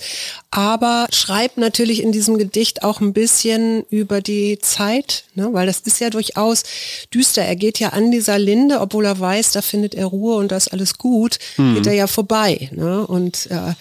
Aber 0.51 1.07
schreibt 1.11 1.57
natürlich 1.57 2.01
in 2.01 2.11
diesem 2.11 2.37
Gedicht 2.37 2.83
auch 2.83 3.01
ein 3.01 3.13
bisschen 3.13 3.83
über 3.89 4.21
die 4.21 4.59
Zeit, 4.59 5.25
ne? 5.35 5.49
weil 5.51 5.67
das 5.67 5.81
ist 5.81 5.99
ja 5.99 6.09
durchaus 6.09 6.63
düster. 7.13 7.43
Er 7.43 7.55
geht 7.55 7.79
ja 7.79 7.89
an 7.89 8.11
dieser 8.11 8.39
Linde, 8.39 8.79
obwohl 8.79 9.05
er 9.05 9.19
weiß, 9.19 9.51
da 9.51 9.61
findet 9.61 9.95
er 9.95 10.05
Ruhe 10.05 10.35
und 10.35 10.51
das 10.51 10.67
alles 10.67 10.97
gut, 10.97 11.39
hm. 11.55 11.75
geht 11.75 11.87
er 11.87 11.93
ja 11.93 12.07
vorbei. 12.07 12.69
Ne? 12.71 12.94
Und 13.03 13.49
äh, 13.51 13.73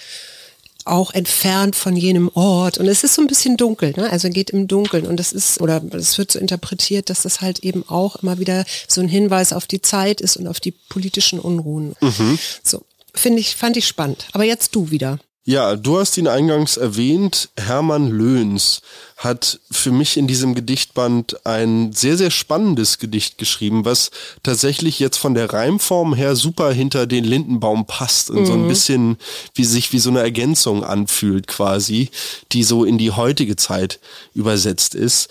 auch 0.85 1.12
entfernt 1.12 1.76
von 1.76 1.97
jenem 1.97 2.30
Ort. 2.35 2.78
Und 2.78 2.87
es 2.87 3.04
ist 3.04 3.14
so 3.14 3.23
ein 3.23 3.26
bisschen 3.26 3.56
dunkel, 3.56 3.94
ne? 3.97 4.11
also 4.11 4.28
geht 4.28 4.50
im 4.50 4.68
Dunkeln. 4.68 5.06
Und 5.06 5.18
das 5.18 5.33
ist, 5.33 5.61
oder 5.61 5.83
es 5.92 6.18
wird 6.18 6.30
so 6.30 6.38
interpretiert, 6.38 7.11
dass 7.11 7.23
das 7.23 7.40
halt 7.40 7.61
eben 7.61 7.88
auch 7.88 8.16
immer 8.16 8.38
wieder 8.38 8.64
so 8.87 9.00
ein 9.00 9.09
Hinweis 9.09 9.52
auf 9.52 9.66
die 9.66 9.80
Zeit 9.80 10.21
ist 10.21 10.37
und 10.37 10.47
auf 10.47 10.61
die 10.61 10.73
politischen 10.73 11.40
Unruhen. 11.40 11.94
Mhm. 12.00 12.38
So, 12.62 12.83
finde 13.14 13.40
ich, 13.40 13.56
fand 13.56 13.76
ich 13.76 13.87
spannend. 13.87 14.26
Aber 14.33 14.44
jetzt 14.44 14.75
du 14.75 14.90
wieder. 14.90 15.18
Ja, 15.46 15.76
du 15.76 15.98
hast 15.98 16.16
ihn 16.16 16.26
eingangs 16.26 16.78
erwähnt. 16.78 17.50
Hermann 17.58 18.08
Löhns 18.10 18.80
hat 19.18 19.60
für 19.70 19.92
mich 19.92 20.16
in 20.16 20.26
diesem 20.26 20.54
Gedichtband 20.54 21.44
ein 21.44 21.92
sehr, 21.92 22.16
sehr 22.16 22.30
spannendes 22.30 22.98
Gedicht 22.98 23.36
geschrieben, 23.36 23.84
was 23.84 24.10
tatsächlich 24.42 24.98
jetzt 24.98 25.18
von 25.18 25.34
der 25.34 25.52
Reimform 25.52 26.14
her 26.14 26.34
super 26.34 26.72
hinter 26.72 27.06
den 27.06 27.24
Lindenbaum 27.24 27.86
passt 27.86 28.30
und 28.30 28.40
mhm. 28.40 28.46
so 28.46 28.52
ein 28.54 28.64
mhm. 28.64 28.68
bisschen 28.68 29.18
wie 29.54 29.64
sich 29.64 29.92
wie 29.92 29.98
so 29.98 30.08
eine 30.08 30.20
Ergänzung 30.20 30.82
anfühlt 30.82 31.46
quasi, 31.46 32.08
die 32.52 32.64
so 32.64 32.84
in 32.84 32.96
die 32.96 33.10
heutige 33.10 33.56
Zeit 33.56 34.00
übersetzt 34.32 34.94
ist. 34.94 35.28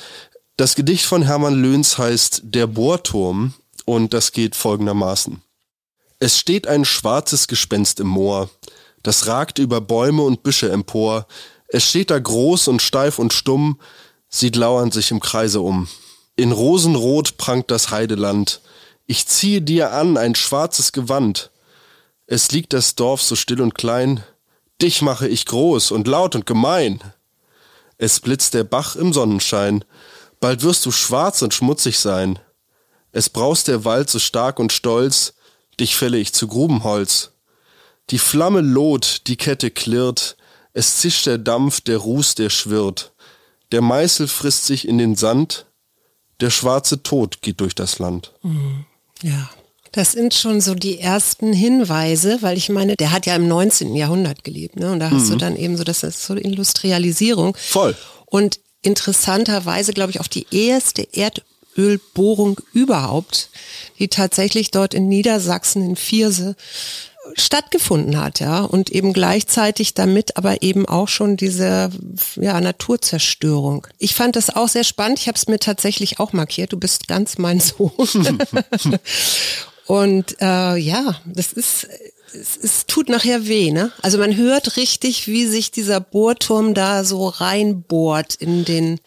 Das 0.57 0.75
Gedicht 0.75 1.05
von 1.05 1.23
Hermann 1.23 1.59
Löhns 1.59 1.97
heißt 1.97 2.43
Der 2.45 2.67
Bohrturm 2.67 3.55
und 3.85 4.13
das 4.13 4.31
geht 4.31 4.55
folgendermaßen. 4.55 5.41
Es 6.19 6.37
steht 6.37 6.67
ein 6.67 6.85
schwarzes 6.85 7.47
Gespenst 7.47 7.99
im 7.99 8.07
Moor 8.07 8.51
das 9.03 9.27
ragt 9.27 9.59
über 9.59 9.81
Bäume 9.81 10.23
und 10.23 10.43
Büsche 10.43 10.71
empor. 10.71 11.27
Es 11.67 11.87
steht 11.87 12.09
da 12.09 12.19
groß 12.19 12.69
und 12.69 12.81
steif 12.81 13.19
und 13.19 13.33
stumm, 13.33 13.79
sieht 14.29 14.55
lauernd 14.55 14.93
sich 14.93 15.11
im 15.11 15.19
Kreise 15.19 15.61
um. 15.61 15.87
In 16.35 16.51
Rosenrot 16.51 17.37
prangt 17.37 17.69
das 17.69 17.91
Heideland. 17.91 18.61
Ich 19.05 19.27
ziehe 19.27 19.61
dir 19.61 19.91
an 19.91 20.17
ein 20.17 20.33
schwarzes 20.33 20.91
Gewand. 20.91 21.51
Es 22.25 22.51
liegt 22.51 22.73
das 22.73 22.95
Dorf 22.95 23.21
so 23.21 23.35
still 23.35 23.61
und 23.61 23.75
klein. 23.75 24.23
Dich 24.81 25.01
mache 25.01 25.27
ich 25.27 25.45
groß 25.45 25.91
und 25.91 26.07
laut 26.07 26.35
und 26.35 26.45
gemein. 26.45 26.99
Es 27.97 28.19
blitzt 28.19 28.53
der 28.53 28.63
Bach 28.63 28.95
im 28.95 29.13
Sonnenschein. 29.13 29.85
Bald 30.39 30.63
wirst 30.63 30.85
du 30.85 30.91
schwarz 30.91 31.41
und 31.41 31.53
schmutzig 31.53 31.99
sein. 31.99 32.39
Es 33.11 33.29
braust 33.29 33.67
der 33.67 33.85
Wald 33.85 34.09
so 34.09 34.17
stark 34.17 34.57
und 34.57 34.73
stolz. 34.73 35.35
Dich 35.79 35.95
fälle 35.95 36.17
ich 36.17 36.33
zu 36.33 36.47
Grubenholz. 36.47 37.32
Die 38.09 38.17
Flamme 38.17 38.61
loht, 38.61 39.27
die 39.27 39.37
Kette 39.37 39.71
klirrt, 39.71 40.35
es 40.73 40.97
zischt 40.97 41.25
der 41.25 41.37
Dampf, 41.37 41.81
der 41.81 41.97
Ruß, 41.97 42.35
der 42.35 42.49
schwirrt. 42.49 43.13
Der 43.71 43.81
Meißel 43.81 44.27
frisst 44.27 44.65
sich 44.65 44.87
in 44.87 44.97
den 44.97 45.15
Sand, 45.15 45.65
der 46.39 46.49
schwarze 46.49 47.03
Tod 47.03 47.41
geht 47.41 47.61
durch 47.61 47.75
das 47.75 47.99
Land. 47.99 48.33
Mhm. 48.41 48.85
Ja. 49.21 49.49
Das 49.93 50.13
sind 50.13 50.33
schon 50.33 50.59
so 50.59 50.73
die 50.73 50.99
ersten 50.99 51.53
Hinweise, 51.53 52.39
weil 52.41 52.57
ich 52.57 52.69
meine, 52.69 52.95
der 52.95 53.11
hat 53.11 53.27
ja 53.27 53.35
im 53.35 53.47
19. 53.47 53.95
Jahrhundert 53.95 54.43
gelebt, 54.43 54.75
ne? 54.75 54.91
Und 54.91 54.99
da 54.99 55.11
hast 55.11 55.27
mhm. 55.27 55.33
du 55.33 55.35
dann 55.37 55.55
eben 55.55 55.77
so, 55.77 55.83
das 55.83 56.01
ist 56.01 56.23
so 56.23 56.33
Industrialisierung. 56.33 57.55
Voll. 57.55 57.95
Und 58.25 58.59
interessanterweise, 58.81 59.93
glaube 59.93 60.09
ich, 60.09 60.19
auch 60.19 60.27
die 60.27 60.47
erste 60.49 61.07
Erdölbohrung 61.13 62.59
überhaupt, 62.73 63.49
die 63.99 64.07
tatsächlich 64.07 64.71
dort 64.71 64.95
in 64.95 65.07
Niedersachsen 65.07 65.83
in 65.83 65.95
Vierse 65.95 66.55
stattgefunden 67.35 68.19
hat, 68.19 68.39
ja, 68.39 68.61
und 68.61 68.89
eben 68.89 69.13
gleichzeitig 69.13 69.93
damit 69.93 70.37
aber 70.37 70.61
eben 70.61 70.87
auch 70.87 71.07
schon 71.07 71.37
diese 71.37 71.89
ja, 72.35 72.59
Naturzerstörung. 72.59 73.87
Ich 73.97 74.15
fand 74.15 74.35
das 74.35 74.55
auch 74.55 74.67
sehr 74.67 74.83
spannend. 74.83 75.19
Ich 75.19 75.27
habe 75.27 75.37
es 75.37 75.47
mir 75.47 75.59
tatsächlich 75.59 76.19
auch 76.19 76.33
markiert. 76.33 76.73
Du 76.73 76.77
bist 76.77 77.07
ganz 77.07 77.37
mein 77.37 77.59
Sohn. 77.59 77.91
und 79.87 80.35
äh, 80.41 80.77
ja, 80.77 81.15
das 81.25 81.53
ist 81.53 81.87
es, 82.33 82.57
es 82.57 82.85
tut 82.85 83.09
nachher 83.09 83.47
weh, 83.47 83.71
ne? 83.71 83.91
Also 84.01 84.17
man 84.17 84.35
hört 84.35 84.77
richtig, 84.77 85.27
wie 85.27 85.45
sich 85.45 85.71
dieser 85.71 85.99
Bohrturm 85.99 86.73
da 86.73 87.03
so 87.03 87.27
reinbohrt 87.27 88.35
in 88.35 88.65
den 88.65 88.99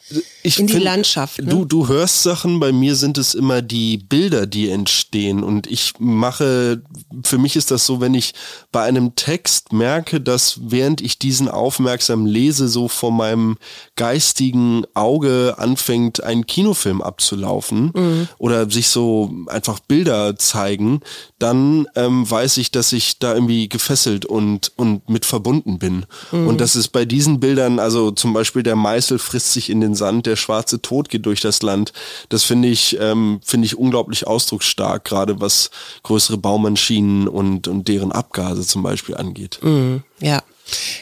ich 0.42 0.58
in 0.58 0.66
die 0.66 0.74
find, 0.74 0.84
Landschaft. 0.84 1.42
Ne? 1.42 1.46
Du 1.46 1.64
du 1.64 1.88
hörst 1.88 2.22
Sachen, 2.22 2.60
bei 2.60 2.72
mir 2.72 2.94
sind 2.96 3.18
es 3.18 3.34
immer 3.34 3.62
die 3.62 3.98
Bilder, 3.98 4.46
die 4.46 4.70
entstehen 4.70 5.42
und 5.42 5.66
ich 5.66 5.94
mache 5.98 6.82
für 7.24 7.38
mich 7.38 7.56
ist 7.56 7.70
das 7.70 7.86
so, 7.86 8.00
wenn 8.00 8.14
ich 8.14 8.34
bei 8.72 8.82
einem 8.82 9.14
Text 9.14 9.72
merke, 9.72 10.20
dass 10.20 10.60
während 10.62 11.00
ich 11.00 11.18
diesen 11.18 11.48
aufmerksam 11.48 12.26
lese, 12.26 12.68
so 12.68 12.88
vor 12.88 13.10
meinem 13.10 13.56
geistigen 13.96 14.84
Auge 14.94 15.54
anfängt 15.58 16.22
ein 16.22 16.46
Kinofilm 16.46 17.02
abzulaufen 17.02 17.90
mhm. 17.94 18.28
oder 18.38 18.70
sich 18.70 18.88
so 18.88 19.30
einfach 19.46 19.80
Bilder 19.80 20.36
zeigen, 20.36 21.00
dann 21.38 21.86
ähm, 21.94 22.28
weiß 22.28 22.58
ich, 22.58 22.70
dass 22.70 22.92
ich 22.92 23.15
da 23.18 23.34
irgendwie 23.34 23.68
gefesselt 23.68 24.24
und, 24.24 24.72
und 24.76 25.08
mit 25.08 25.24
verbunden 25.24 25.78
bin. 25.78 26.06
Mhm. 26.32 26.48
Und 26.48 26.60
das 26.60 26.76
ist 26.76 26.88
bei 26.88 27.04
diesen 27.04 27.40
Bildern, 27.40 27.78
also 27.78 28.10
zum 28.10 28.32
Beispiel 28.32 28.62
der 28.62 28.76
Meißel 28.76 29.18
frisst 29.18 29.52
sich 29.52 29.70
in 29.70 29.80
den 29.80 29.94
Sand, 29.94 30.26
der 30.26 30.36
schwarze 30.36 30.80
Tod 30.82 31.08
geht 31.08 31.26
durch 31.26 31.40
das 31.40 31.62
Land. 31.62 31.92
Das 32.28 32.42
finde 32.42 32.68
ich, 32.68 32.96
ähm, 33.00 33.40
finde 33.44 33.66
ich 33.66 33.78
unglaublich 33.78 34.26
ausdrucksstark, 34.26 35.04
gerade 35.04 35.40
was 35.40 35.70
größere 36.02 36.38
Baumaschinen 36.38 37.28
und, 37.28 37.68
und 37.68 37.88
deren 37.88 38.12
Abgase 38.12 38.62
zum 38.62 38.82
Beispiel 38.82 39.16
angeht. 39.16 39.58
Mhm. 39.62 40.02
Ja. 40.20 40.42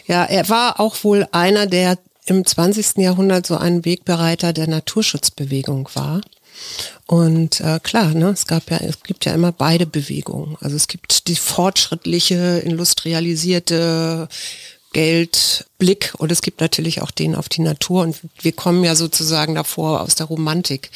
Ja, 0.06 0.25
er 0.25 0.49
war 0.50 0.78
auch 0.78 1.04
wohl 1.04 1.26
einer, 1.33 1.66
der 1.66 1.99
im 2.26 2.44
20. 2.44 2.99
Jahrhundert 2.99 3.47
so 3.47 3.56
ein 3.56 3.85
Wegbereiter 3.85 4.52
der 4.52 4.66
Naturschutzbewegung 4.66 5.88
war. 5.94 6.21
Und 7.06 7.61
äh, 7.61 7.80
klar, 7.82 8.14
ne, 8.14 8.30
es 8.30 8.46
gab 8.46 8.70
ja, 8.70 8.78
es 8.78 9.02
gibt 9.02 9.25
ja 9.25 9.34
immer 9.34 9.52
beide 9.52 9.87
Bewegungen. 9.87 10.56
Also 10.61 10.76
es 10.76 10.88
gibt 10.88 11.28
die 11.28 11.37
fortschrittliche, 11.37 12.61
industrialisierte 12.64 14.28
Geldblick 14.94 16.14
und 16.18 16.32
es 16.32 16.40
gibt 16.40 16.61
natürlich 16.61 17.02
auch 17.02 17.11
den 17.11 17.34
auf 17.34 17.49
die 17.49 17.61
Natur 17.61 18.02
und 18.02 18.16
wir 18.40 18.52
kommen 18.52 18.84
ja 18.84 18.94
sozusagen 18.94 19.54
davor 19.56 20.00
aus 20.00 20.14
der 20.14 20.26
Romantik, 20.26 20.90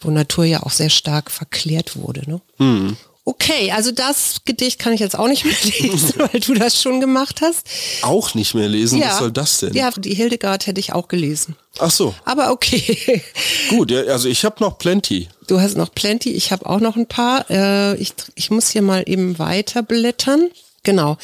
wo 0.00 0.10
Natur 0.10 0.44
ja 0.44 0.64
auch 0.64 0.72
sehr 0.72 0.90
stark 0.90 1.30
verklärt 1.30 1.96
wurde. 1.96 2.28
Ne? 2.28 2.40
Hm. 2.58 2.96
Okay, 3.28 3.72
also 3.72 3.90
das 3.90 4.42
Gedicht 4.44 4.78
kann 4.78 4.92
ich 4.92 5.00
jetzt 5.00 5.18
auch 5.18 5.26
nicht 5.26 5.44
mehr 5.44 5.56
lesen, 5.80 6.14
weil 6.18 6.40
du 6.40 6.54
das 6.54 6.80
schon 6.80 7.00
gemacht 7.00 7.40
hast. 7.42 7.66
Auch 8.02 8.34
nicht 8.34 8.54
mehr 8.54 8.68
lesen? 8.68 9.00
Ja. 9.00 9.08
Was 9.08 9.18
soll 9.18 9.32
das 9.32 9.58
denn? 9.58 9.74
Ja, 9.74 9.90
die 9.90 10.14
Hildegard 10.14 10.68
hätte 10.68 10.78
ich 10.78 10.92
auch 10.92 11.08
gelesen. 11.08 11.56
Ach 11.80 11.90
so. 11.90 12.14
Aber 12.24 12.52
okay. 12.52 13.22
Gut, 13.68 13.90
ja, 13.90 14.02
also 14.02 14.28
ich 14.28 14.44
habe 14.44 14.56
noch 14.60 14.78
plenty. 14.78 15.28
Du 15.48 15.60
hast 15.60 15.76
noch 15.76 15.92
plenty, 15.92 16.30
ich 16.30 16.52
habe 16.52 16.66
auch 16.66 16.78
noch 16.78 16.94
ein 16.94 17.06
paar. 17.06 17.50
Äh, 17.50 17.96
ich, 17.96 18.12
ich 18.36 18.52
muss 18.52 18.68
hier 18.70 18.82
mal 18.82 19.02
eben 19.06 19.40
weiterblättern. 19.40 20.48
Genau 20.84 21.18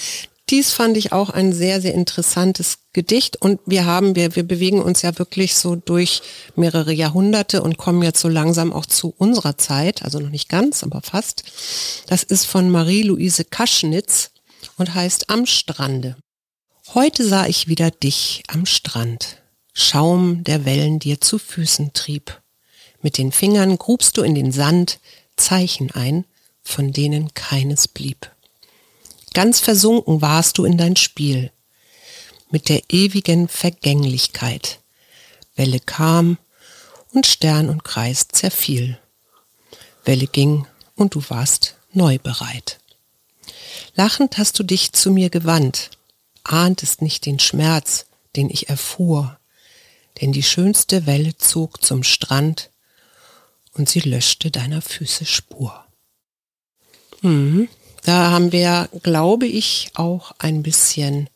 dies 0.53 0.73
fand 0.73 0.99
ich 0.99 1.13
auch 1.13 1.31
ein 1.31 1.55
sehr, 1.55 1.81
sehr 1.81 1.95
interessantes 1.95 2.79
Gedicht 2.93 3.41
und 3.41 3.59
wir 3.65 3.87
haben, 3.87 4.15
wir, 4.15 4.37
wir 4.37 4.43
bewegen 4.43 4.83
uns 4.83 5.01
ja 5.01 5.19
wirklich 5.19 5.55
so 5.55 5.77
durch 5.77 6.21
mehrere 6.57 6.93
Jahrhunderte 6.93 7.63
und 7.63 7.79
kommen 7.79 8.03
jetzt 8.03 8.21
so 8.21 8.29
langsam 8.29 8.71
auch 8.71 8.85
zu 8.85 9.15
unserer 9.17 9.57
Zeit, 9.57 10.03
also 10.03 10.21
noch 10.21 10.29
nicht 10.29 10.51
ganz, 10.51 10.83
aber 10.83 11.01
fast. 11.01 11.45
Das 12.07 12.23
ist 12.23 12.45
von 12.45 12.69
Marie-Louise 12.69 13.47
Kaschnitz 13.47 14.31
und 14.77 14.95
heißt 14.95 15.31
Am 15.31 15.47
Strande. 15.47 16.17
Heute 16.93 17.27
sah 17.27 17.47
ich 17.47 17.69
wieder 17.69 17.91
dich 17.91 18.43
am 18.49 18.67
Strand. 18.67 19.39
Schaum 19.73 20.45
der 20.45 20.67
Wellen 20.67 20.99
dir 20.99 21.19
zu 21.19 21.39
Füßen 21.39 21.95
trieb. 21.95 22.43
Mit 23.01 23.17
den 23.17 23.33
Fingern 23.33 23.79
grubst 23.79 24.19
du 24.19 24.23
in 24.23 24.35
den 24.35 24.53
Sand 24.53 25.01
Zeichen 25.37 25.91
ein, 25.93 26.27
von 26.63 26.93
denen 26.93 27.33
keines 27.33 27.89
blieb. 27.89 28.32
Ganz 29.33 29.61
versunken 29.61 30.21
warst 30.21 30.59
du 30.59 30.65
in 30.65 30.77
dein 30.77 30.97
Spiel 30.97 31.51
mit 32.51 32.69
der 32.69 32.83
ewigen 32.91 33.49
Vergänglichkeit. 33.49 34.81
Welle 35.57 35.81
kam 35.81 36.39
und 37.13 37.27
Stern 37.27 37.69
und 37.69 37.83
Kreis 37.83 38.29
zerfiel. 38.29 38.99
Welle 40.05 40.27
ging 40.27 40.67
und 40.95 41.15
du 41.15 41.23
warst 41.29 41.77
neu 41.93 42.19
bereit. 42.19 42.79
Lachend 43.95 44.39
hast 44.39 44.59
du 44.59 44.63
dich 44.63 44.93
zu 44.93 45.11
mir 45.11 45.31
gewandt, 45.31 45.91
ahntest 46.45 47.03
nicht 47.03 47.27
den 47.27 47.39
Schmerz, 47.39 48.07
den 48.37 48.51
ich 48.51 48.69
erfuhr, 48.69 49.39
denn 50.21 50.33
die 50.33 50.43
schönste 50.43 51.07
Welle 51.07 51.37
zog 51.37 51.83
zum 51.83 52.03
Strand 52.03 52.71
und 53.73 53.89
sie 53.89 54.01
löschte 54.01 54.51
deiner 54.51 54.83
Füße 54.83 55.25
Spur. 55.25 55.85
Mhm. 57.23 57.69
Da 58.03 58.31
haben 58.31 58.53
wir, 58.53 58.89
glaube 59.03 59.47
ich, 59.47 59.91
auch 59.95 60.33
ein 60.39 60.63
bisschen 60.63 61.31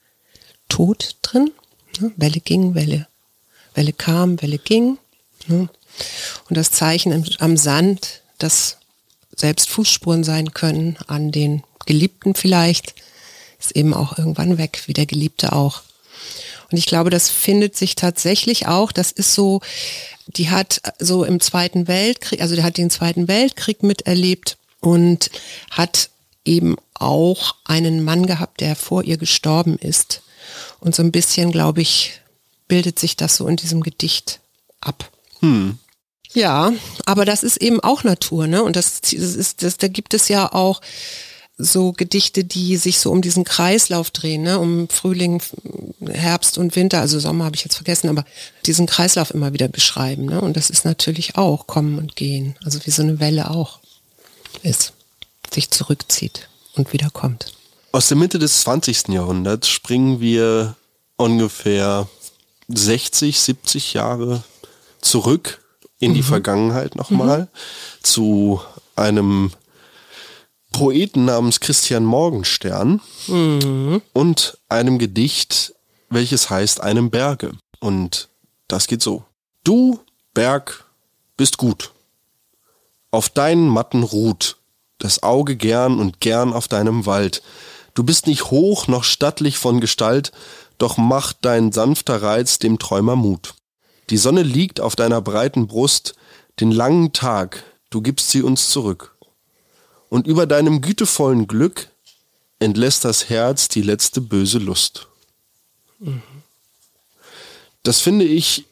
Tod 0.68 1.16
drin. 1.22 1.52
Ne? 2.00 2.12
Welle 2.16 2.40
ging, 2.40 2.74
Welle, 2.74 3.06
Welle 3.74 3.92
kam, 3.92 4.40
Welle 4.42 4.58
ging. 4.58 4.98
Ne? 5.46 5.68
Und 6.48 6.56
das 6.56 6.72
Zeichen 6.72 7.24
am 7.38 7.56
Sand, 7.56 8.22
das 8.38 8.78
selbst 9.34 9.68
Fußspuren 9.68 10.24
sein 10.24 10.52
können 10.54 10.98
an 11.06 11.30
den 11.30 11.62
Geliebten 11.86 12.34
vielleicht, 12.34 12.94
ist 13.60 13.76
eben 13.76 13.94
auch 13.94 14.18
irgendwann 14.18 14.58
weg, 14.58 14.82
wie 14.86 14.92
der 14.92 15.06
Geliebte 15.06 15.52
auch. 15.52 15.82
Und 16.70 16.78
ich 16.78 16.86
glaube, 16.86 17.10
das 17.10 17.30
findet 17.30 17.76
sich 17.76 17.94
tatsächlich 17.94 18.66
auch, 18.66 18.90
das 18.90 19.12
ist 19.12 19.34
so, 19.34 19.60
die 20.26 20.50
hat 20.50 20.80
so 20.98 21.24
im 21.24 21.40
Zweiten 21.40 21.86
Weltkrieg, 21.86 22.40
also 22.40 22.56
der 22.56 22.64
hat 22.64 22.76
den 22.76 22.90
Zweiten 22.90 23.28
Weltkrieg 23.28 23.84
miterlebt 23.84 24.56
und 24.80 25.30
hat 25.70 26.10
eben 26.46 26.76
auch 26.94 27.56
einen 27.64 28.04
Mann 28.04 28.26
gehabt, 28.26 28.60
der 28.60 28.76
vor 28.76 29.04
ihr 29.04 29.16
gestorben 29.16 29.78
ist. 29.78 30.22
Und 30.80 30.94
so 30.94 31.02
ein 31.02 31.12
bisschen, 31.12 31.52
glaube 31.52 31.82
ich, 31.82 32.20
bildet 32.68 32.98
sich 32.98 33.16
das 33.16 33.36
so 33.36 33.46
in 33.46 33.56
diesem 33.56 33.82
Gedicht 33.82 34.40
ab. 34.80 35.10
Hm. 35.40 35.78
Ja, 36.32 36.72
aber 37.06 37.24
das 37.24 37.42
ist 37.42 37.56
eben 37.58 37.80
auch 37.80 38.04
Natur, 38.04 38.46
ne? 38.46 38.62
Und 38.62 38.76
das, 38.76 39.00
das 39.00 39.12
ist, 39.12 39.62
das, 39.62 39.78
da 39.78 39.88
gibt 39.88 40.12
es 40.12 40.28
ja 40.28 40.52
auch 40.52 40.80
so 41.58 41.92
Gedichte, 41.92 42.44
die 42.44 42.76
sich 42.76 42.98
so 42.98 43.10
um 43.10 43.22
diesen 43.22 43.44
Kreislauf 43.44 44.10
drehen, 44.10 44.42
ne? 44.42 44.58
um 44.58 44.90
Frühling, 44.90 45.40
Herbst 46.06 46.58
und 46.58 46.76
Winter, 46.76 47.00
also 47.00 47.18
Sommer 47.18 47.46
habe 47.46 47.56
ich 47.56 47.64
jetzt 47.64 47.76
vergessen, 47.76 48.10
aber 48.10 48.26
diesen 48.66 48.84
Kreislauf 48.84 49.30
immer 49.30 49.54
wieder 49.54 49.68
beschreiben. 49.68 50.26
Ne? 50.26 50.42
Und 50.42 50.58
das 50.58 50.68
ist 50.68 50.84
natürlich 50.84 51.38
auch 51.38 51.66
Kommen 51.66 51.98
und 51.98 52.14
Gehen, 52.14 52.56
also 52.62 52.78
wie 52.84 52.90
so 52.90 53.00
eine 53.00 53.20
Welle 53.20 53.50
auch 53.50 53.78
ist 54.62 54.92
sich 55.56 55.70
zurückzieht 55.70 56.48
und 56.74 56.92
wieder 56.92 57.10
kommt. 57.10 57.52
Aus 57.92 58.08
der 58.08 58.16
Mitte 58.16 58.38
des 58.38 58.60
20. 58.60 59.08
Jahrhunderts 59.08 59.68
springen 59.68 60.20
wir 60.20 60.76
ungefähr 61.16 62.08
60, 62.68 63.40
70 63.40 63.94
Jahre 63.94 64.44
zurück 65.00 65.62
in 65.98 66.12
die 66.12 66.20
mhm. 66.20 66.26
Vergangenheit 66.26 66.94
nochmal 66.94 67.40
mhm. 67.40 67.48
zu 68.02 68.60
einem 68.96 69.50
Poeten 70.72 71.24
namens 71.24 71.60
Christian 71.60 72.04
Morgenstern 72.04 73.00
mhm. 73.28 74.02
und 74.12 74.58
einem 74.68 74.98
Gedicht, 74.98 75.74
welches 76.10 76.50
heißt 76.50 76.82
einem 76.82 77.10
Berge. 77.10 77.52
Und 77.80 78.28
das 78.68 78.88
geht 78.88 79.00
so. 79.00 79.24
Du, 79.64 80.00
Berg, 80.34 80.84
bist 81.38 81.56
gut. 81.56 81.92
Auf 83.10 83.30
deinen 83.30 83.68
Matten 83.68 84.02
ruht 84.02 84.58
das 84.98 85.22
Auge 85.22 85.56
gern 85.56 85.98
und 85.98 86.20
gern 86.20 86.52
auf 86.52 86.68
deinem 86.68 87.06
Wald. 87.06 87.42
Du 87.94 88.04
bist 88.04 88.26
nicht 88.26 88.50
hoch 88.50 88.88
noch 88.88 89.04
stattlich 89.04 89.58
von 89.58 89.80
Gestalt, 89.80 90.32
doch 90.78 90.96
macht 90.96 91.38
dein 91.42 91.72
sanfter 91.72 92.22
Reiz 92.22 92.58
dem 92.58 92.78
Träumer 92.78 93.16
Mut. 93.16 93.54
Die 94.10 94.18
Sonne 94.18 94.42
liegt 94.42 94.80
auf 94.80 94.96
deiner 94.96 95.20
breiten 95.20 95.66
Brust, 95.66 96.14
den 96.60 96.70
langen 96.70 97.12
Tag, 97.12 97.64
du 97.90 98.00
gibst 98.00 98.30
sie 98.30 98.42
uns 98.42 98.68
zurück. 98.70 99.16
Und 100.08 100.26
über 100.26 100.46
deinem 100.46 100.80
gütevollen 100.80 101.46
Glück 101.46 101.88
entlässt 102.58 103.04
das 103.04 103.28
Herz 103.28 103.68
die 103.68 103.82
letzte 103.82 104.20
böse 104.20 104.58
Lust. 104.58 105.08
Das 107.82 108.00
finde 108.00 108.24
ich 108.24 108.64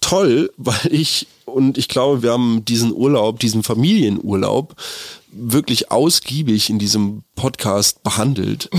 toll, 0.00 0.52
weil 0.56 0.92
ich, 0.92 1.26
und 1.52 1.78
ich 1.78 1.88
glaube, 1.88 2.22
wir 2.22 2.32
haben 2.32 2.64
diesen 2.64 2.92
Urlaub, 2.92 3.40
diesen 3.40 3.62
Familienurlaub 3.62 4.74
wirklich 5.32 5.90
ausgiebig 5.90 6.70
in 6.70 6.78
diesem 6.78 7.22
Podcast 7.34 8.02
behandelt. 8.02 8.70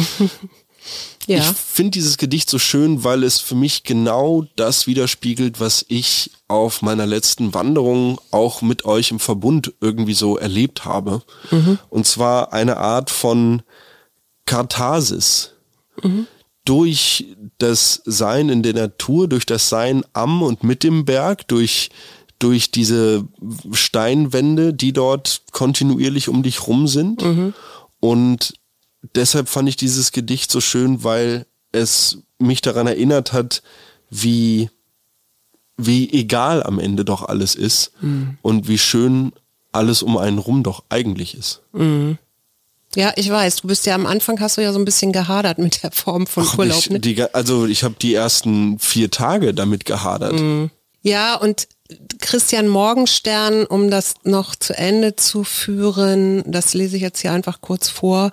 ja. 1.28 1.38
Ich 1.38 1.46
finde 1.46 1.92
dieses 1.92 2.18
Gedicht 2.18 2.50
so 2.50 2.60
schön, 2.60 3.04
weil 3.04 3.24
es 3.24 3.40
für 3.40 3.56
mich 3.56 3.84
genau 3.84 4.46
das 4.56 4.88
widerspiegelt, 4.88 5.60
was 5.60 5.86
ich 5.88 6.32
auf 6.48 6.82
meiner 6.82 7.06
letzten 7.06 7.54
Wanderung 7.54 8.20
auch 8.32 8.62
mit 8.62 8.86
euch 8.86 9.12
im 9.12 9.20
Verbund 9.20 9.74
irgendwie 9.82 10.14
so 10.14 10.38
erlebt 10.38 10.86
habe. 10.86 11.22
Mhm. 11.50 11.80
Und 11.90 12.06
zwar 12.06 12.54
eine 12.54 12.78
Art 12.78 13.10
von 13.10 13.62
Katharsis. 14.46 15.52
Mhm. 16.04 16.28
Durch 16.64 17.26
das 17.58 18.02
Sein 18.06 18.50
in 18.50 18.62
der 18.62 18.74
Natur, 18.74 19.28
durch 19.28 19.48
das 19.48 19.68
Sein 19.70 20.04
am 20.14 20.44
und 20.44 20.64
mit 20.64 20.84
dem 20.84 21.06
Berg, 21.06 21.48
durch 21.48 21.90
durch 22.42 22.72
diese 22.72 23.28
Steinwände, 23.72 24.74
die 24.74 24.94
dort 24.94 25.44
kontinuierlich 25.52 26.28
um 26.28 26.42
dich 26.42 26.68
rum 26.68 26.88
sind. 26.88 27.24
Mhm. 27.24 27.54
Und 28.00 28.54
deshalb 29.16 29.48
fand 29.48 29.70
ich 29.70 29.76
dieses 29.76 30.12
Gedicht 30.12 30.50
so 30.50 30.60
schön, 30.60 31.04
weil 31.04 31.46
es 31.72 32.18
mich 32.40 32.62
daran 32.62 32.88
erinnert 32.88 33.32
hat, 33.32 33.62
wie, 34.10 34.70
wie 35.78 36.12
egal 36.12 36.64
am 36.64 36.80
Ende 36.80 37.06
doch 37.06 37.24
alles 37.24 37.54
ist 37.54 37.92
mhm. 38.02 38.38
und 38.42 38.68
wie 38.68 38.80
schön 38.80 39.34
alles 39.72 40.02
um 40.02 40.18
einen 40.18 40.40
rum 40.40 40.64
doch 40.64 40.84
eigentlich 40.90 41.38
ist. 41.38 41.62
Mhm. 41.74 42.18
Ja, 42.96 43.14
ich 43.16 43.30
weiß. 43.30 43.58
Du 43.58 43.68
bist 43.68 43.86
ja 43.86 43.96
am 43.96 44.06
Anfang 44.06 44.40
hast 44.42 44.58
du 44.58 44.62
ja 44.62 44.74
so 44.74 44.80
ein 44.80 44.84
bisschen 44.84 45.14
gehadert 45.14 45.60
mit 45.60 45.84
der 45.84 45.92
Form 45.92 46.28
von 46.28 46.46
Ach, 46.46 46.58
Urlaub. 46.58 46.80
Ich, 46.80 46.90
ne? 46.90 47.00
die, 47.00 47.22
also 47.34 47.66
ich 47.68 47.84
habe 47.84 47.96
die 48.02 48.14
ersten 48.16 48.80
vier 48.80 49.12
Tage 49.12 49.54
damit 49.54 49.86
gehadert. 49.86 50.34
Mhm. 50.34 50.72
Ja, 51.04 51.36
und 51.36 51.68
Christian 52.20 52.68
Morgenstern, 52.68 53.66
um 53.66 53.90
das 53.90 54.16
noch 54.24 54.56
zu 54.56 54.78
Ende 54.78 55.16
zu 55.16 55.44
führen, 55.44 56.44
das 56.46 56.74
lese 56.74 56.96
ich 56.96 57.02
jetzt 57.02 57.22
hier 57.22 57.32
einfach 57.32 57.62
kurz 57.62 57.90
vor. 57.90 58.32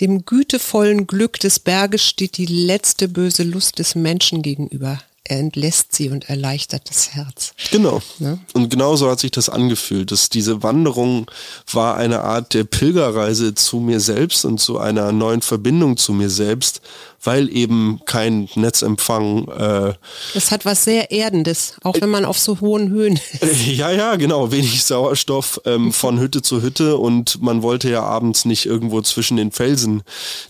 Dem 0.00 0.24
gütevollen 0.24 1.06
Glück 1.06 1.40
des 1.40 1.58
Berges 1.58 2.04
steht 2.04 2.36
die 2.36 2.46
letzte 2.46 3.08
böse 3.08 3.42
Lust 3.42 3.78
des 3.78 3.94
Menschen 3.94 4.42
gegenüber. 4.42 4.98
Er 5.24 5.38
entlässt 5.38 5.94
sie 5.94 6.10
und 6.10 6.28
erleichtert 6.28 6.90
das 6.90 7.14
Herz. 7.14 7.54
Genau. 7.70 8.02
Ja? 8.18 8.38
Und 8.54 8.70
genauso 8.70 9.08
hat 9.08 9.20
sich 9.20 9.30
das 9.30 9.48
angefühlt, 9.48 10.10
dass 10.10 10.28
diese 10.28 10.64
Wanderung 10.64 11.30
war 11.72 11.96
eine 11.96 12.22
Art 12.22 12.54
der 12.54 12.64
Pilgerreise 12.64 13.54
zu 13.54 13.78
mir 13.78 14.00
selbst 14.00 14.44
und 14.44 14.58
zu 14.58 14.78
einer 14.78 15.12
neuen 15.12 15.40
Verbindung 15.40 15.96
zu 15.96 16.12
mir 16.12 16.28
selbst, 16.28 16.80
weil 17.22 17.54
eben 17.54 18.00
kein 18.04 18.48
Netzempfang. 18.54 19.48
Äh, 19.48 19.94
das 20.34 20.50
hat 20.50 20.64
was 20.64 20.84
sehr 20.84 21.10
Erdendes, 21.10 21.76
auch 21.82 21.94
wenn 22.00 22.10
man 22.10 22.24
auf 22.24 22.38
so 22.38 22.60
hohen 22.60 22.90
Höhen 22.90 23.18
ist. 23.40 23.66
ja, 23.66 23.90
ja, 23.90 24.16
genau, 24.16 24.50
wenig 24.50 24.82
Sauerstoff 24.82 25.60
ähm, 25.64 25.92
von 25.92 26.18
Hütte 26.18 26.42
zu 26.42 26.62
Hütte 26.62 26.96
und 26.96 27.40
man 27.40 27.62
wollte 27.62 27.90
ja 27.90 28.02
abends 28.02 28.44
nicht 28.44 28.66
irgendwo 28.66 29.00
zwischen 29.02 29.36
den 29.36 29.52
Felsen 29.52 30.02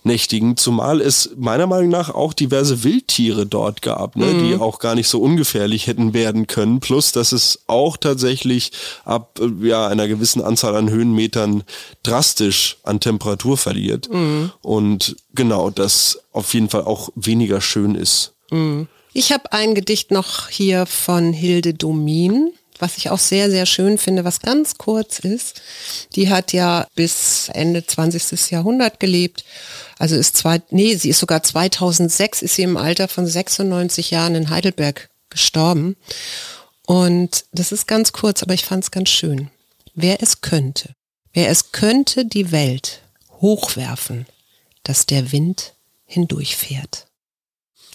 nächtigen, 0.03 0.57
zumal 0.57 1.01
es 1.01 1.31
meiner 1.37 1.67
Meinung 1.67 1.91
nach 1.91 2.11
auch 2.11 2.33
diverse 2.33 2.85
Wildtiere 2.85 3.45
dort 3.45 3.83
gab, 3.83 4.17
ne, 4.17 4.27
mhm. 4.27 4.47
die 4.47 4.55
auch 4.57 4.79
gar 4.79 4.95
nicht 4.95 5.09
so 5.09 5.21
ungefährlich 5.21 5.87
hätten 5.87 6.15
werden 6.15 6.47
können, 6.47 6.81
plus 6.81 7.13
dass 7.13 7.33
es 7.33 7.61
auch 7.67 7.99
tatsächlich 7.99 8.73
ab 9.05 9.39
äh, 9.41 9.69
ja, 9.69 9.89
einer 9.89 10.09
gewissen 10.09 10.43
Anzahl 10.43 10.75
an 10.75 10.89
Höhenmetern 10.89 11.65
drastisch 12.03 12.79
an 12.83 13.01
Temperatur 13.01 13.59
verliert. 13.59 14.09
Mhm. 14.11 14.53
Und 14.63 15.17
genau, 15.35 15.71
das 15.71 16.19
auf 16.33 16.55
jeden 16.55 16.62
Fall 16.69 16.85
auch 16.85 17.11
weniger 17.15 17.61
schön 17.61 17.95
ist. 17.95 18.33
Mhm. 18.51 18.89
Ich 19.15 19.33
habe 19.33 19.53
ein 19.53 19.75
Gedicht 19.75 20.11
noch 20.11 20.49
hier 20.49 20.87
von 20.87 21.33
Hilde 21.33 21.75
Domin, 21.75 22.53
was 22.79 22.97
ich 22.97 23.11
auch 23.11 23.19
sehr, 23.19 23.51
sehr 23.51 23.67
schön 23.67 23.99
finde, 23.99 24.25
was 24.25 24.41
ganz 24.41 24.79
kurz 24.79 25.19
ist. 25.19 25.61
Die 26.17 26.31
hat 26.31 26.53
ja 26.53 26.87
bis 26.95 27.49
Ende 27.51 27.87
20. 27.87 28.51
Jahrhundert 28.51 29.01
gelebt. 29.01 29.45
Also 29.99 30.17
ist 30.17 30.37
zwei, 30.37 30.61
nee, 30.71 30.97
sie 30.97 31.11
ist 31.11 31.21
sogar 31.21 31.43
2006 31.43 32.43
ist 32.43 32.57
sie 32.57 32.63
im 32.63 32.77
Alter 32.77 33.07
von 33.07 33.27
96 33.27 34.11
Jahren 34.11 34.35
in 34.35 34.51
Heidelberg 34.51 35.11
gestorben. 35.31 35.97
Und 36.87 37.45
das 37.53 37.71
ist 37.71 37.87
ganz 37.87 38.13
kurz, 38.13 38.43
aber 38.43 38.55
ich 38.55 38.65
fand 38.65 38.85
es 38.85 38.91
ganz 38.91 39.11
schön. 39.11 39.51
Wer 39.95 40.23
es 40.23 40.41
könnte, 40.41 40.95
wer 41.33 41.51
es 41.51 41.71
könnte 41.73 42.25
die 42.25 42.51
Welt 42.51 43.03
hochwerfen, 43.41 44.27
dass 44.83 45.07
der 45.07 45.33
Wind 45.33 45.75
hindurchfährt. 46.13 47.07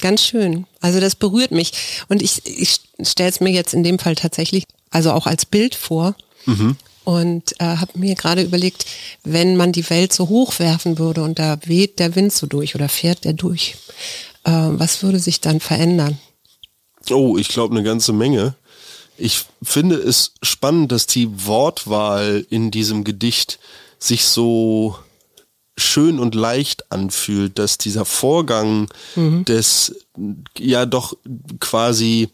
Ganz 0.02 0.24
schön. 0.24 0.68
Also 0.80 1.00
das 1.00 1.16
berührt 1.16 1.52
mich. 1.52 1.72
Und 2.08 2.22
ich, 2.22 2.46
ich 2.46 2.82
stelle 3.02 3.30
es 3.30 3.40
mir 3.40 3.52
jetzt 3.52 3.74
in 3.74 3.84
dem 3.84 4.00
Fall 4.00 4.16
tatsächlich, 4.16 4.66
also 4.92 5.12
auch 5.12 5.26
als 5.26 5.46
Bild 5.46 5.76
vor. 5.76 6.16
Mhm. 6.46 6.76
Und 7.04 7.54
äh, 7.60 7.78
habe 7.78 7.98
mir 7.98 8.16
gerade 8.16 8.42
überlegt, 8.42 8.86
wenn 9.24 9.56
man 9.56 9.72
die 9.72 9.90
Welt 9.90 10.12
so 10.12 10.28
hochwerfen 10.28 11.00
würde 11.00 11.24
und 11.24 11.40
da 11.40 11.58
weht 11.66 12.00
der 12.00 12.16
Wind 12.16 12.34
so 12.34 12.48
durch 12.48 12.76
oder 12.76 12.90
fährt 12.90 13.24
der 13.24 13.32
durch, 13.32 13.78
äh, 14.44 14.52
was 14.52 15.04
würde 15.04 15.20
sich 15.20 15.40
dann 15.40 15.62
verändern? 15.62 16.20
Oh, 17.10 17.38
ich 17.38 17.48
glaube 17.48 17.74
eine 17.74 17.84
ganze 17.84 18.12
Menge. 18.12 18.56
Ich 19.18 19.46
finde 19.64 19.96
es 19.96 20.34
spannend, 20.42 20.92
dass 20.92 21.08
die 21.08 21.46
Wortwahl 21.46 22.46
in 22.50 22.72
diesem 22.72 23.06
Gedicht 23.06 23.58
sich 24.00 24.26
so 24.26 24.98
schön 25.78 26.20
und 26.20 26.36
leicht 26.36 26.92
anfühlt, 26.92 27.60
dass 27.60 27.78
dieser 27.78 28.06
Vorgang 28.06 28.90
mhm. 29.16 29.46
des 29.46 29.96
ja 30.58 30.86
doch 30.86 31.16
quasi 31.60 32.30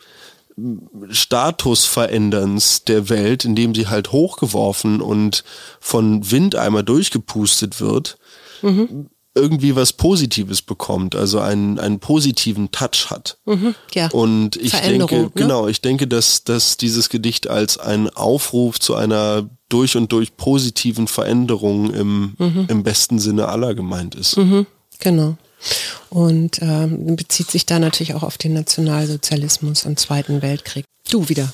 Statusveränderns 1.09 2.83
der 2.83 3.09
Welt, 3.09 3.43
indem 3.43 3.73
sie 3.75 3.87
halt 3.87 4.11
hochgeworfen 4.11 5.01
und 5.01 5.43
von 5.79 6.29
Wind 6.31 6.55
einmal 6.55 6.83
durchgepustet 6.83 7.81
wird, 7.81 8.17
mhm. 8.61 9.09
Irgendwie 9.35 9.75
was 9.75 9.93
Positives 9.93 10.61
bekommt, 10.61 11.15
also 11.15 11.39
einen, 11.39 11.79
einen 11.79 11.99
positiven 11.99 12.71
Touch 12.71 13.09
hat. 13.09 13.37
Mhm, 13.45 13.73
ja. 13.93 14.09
Und 14.11 14.57
ich 14.57 14.73
denke, 14.73 15.15
ne? 15.15 15.31
genau, 15.33 15.67
ich 15.67 15.81
denke, 15.81 16.07
dass, 16.07 16.43
dass 16.43 16.77
dieses 16.77 17.09
Gedicht 17.09 17.49
als 17.49 17.77
ein 17.77 18.09
Aufruf 18.09 18.79
zu 18.79 18.95
einer 18.95 19.49
durch 19.69 19.97
und 19.97 20.11
durch 20.11 20.37
positiven 20.37 21.07
Veränderungen 21.07 21.93
im, 21.93 22.33
mhm. 22.37 22.65
im 22.67 22.83
besten 22.83 23.17
Sinne 23.17 23.47
aller 23.47 23.73
gemeint 23.73 24.13
ist. 24.13 24.37
Mhm, 24.37 24.67
genau. 24.99 25.35
Und 26.09 26.61
ähm, 26.61 27.15
bezieht 27.15 27.49
sich 27.49 27.65
da 27.65 27.79
natürlich 27.79 28.13
auch 28.13 28.23
auf 28.23 28.37
den 28.37 28.53
Nationalsozialismus 28.53 29.85
und 29.85 29.99
Zweiten 29.99 30.41
Weltkrieg. 30.41 30.85
Du 31.09 31.27
wieder. 31.29 31.51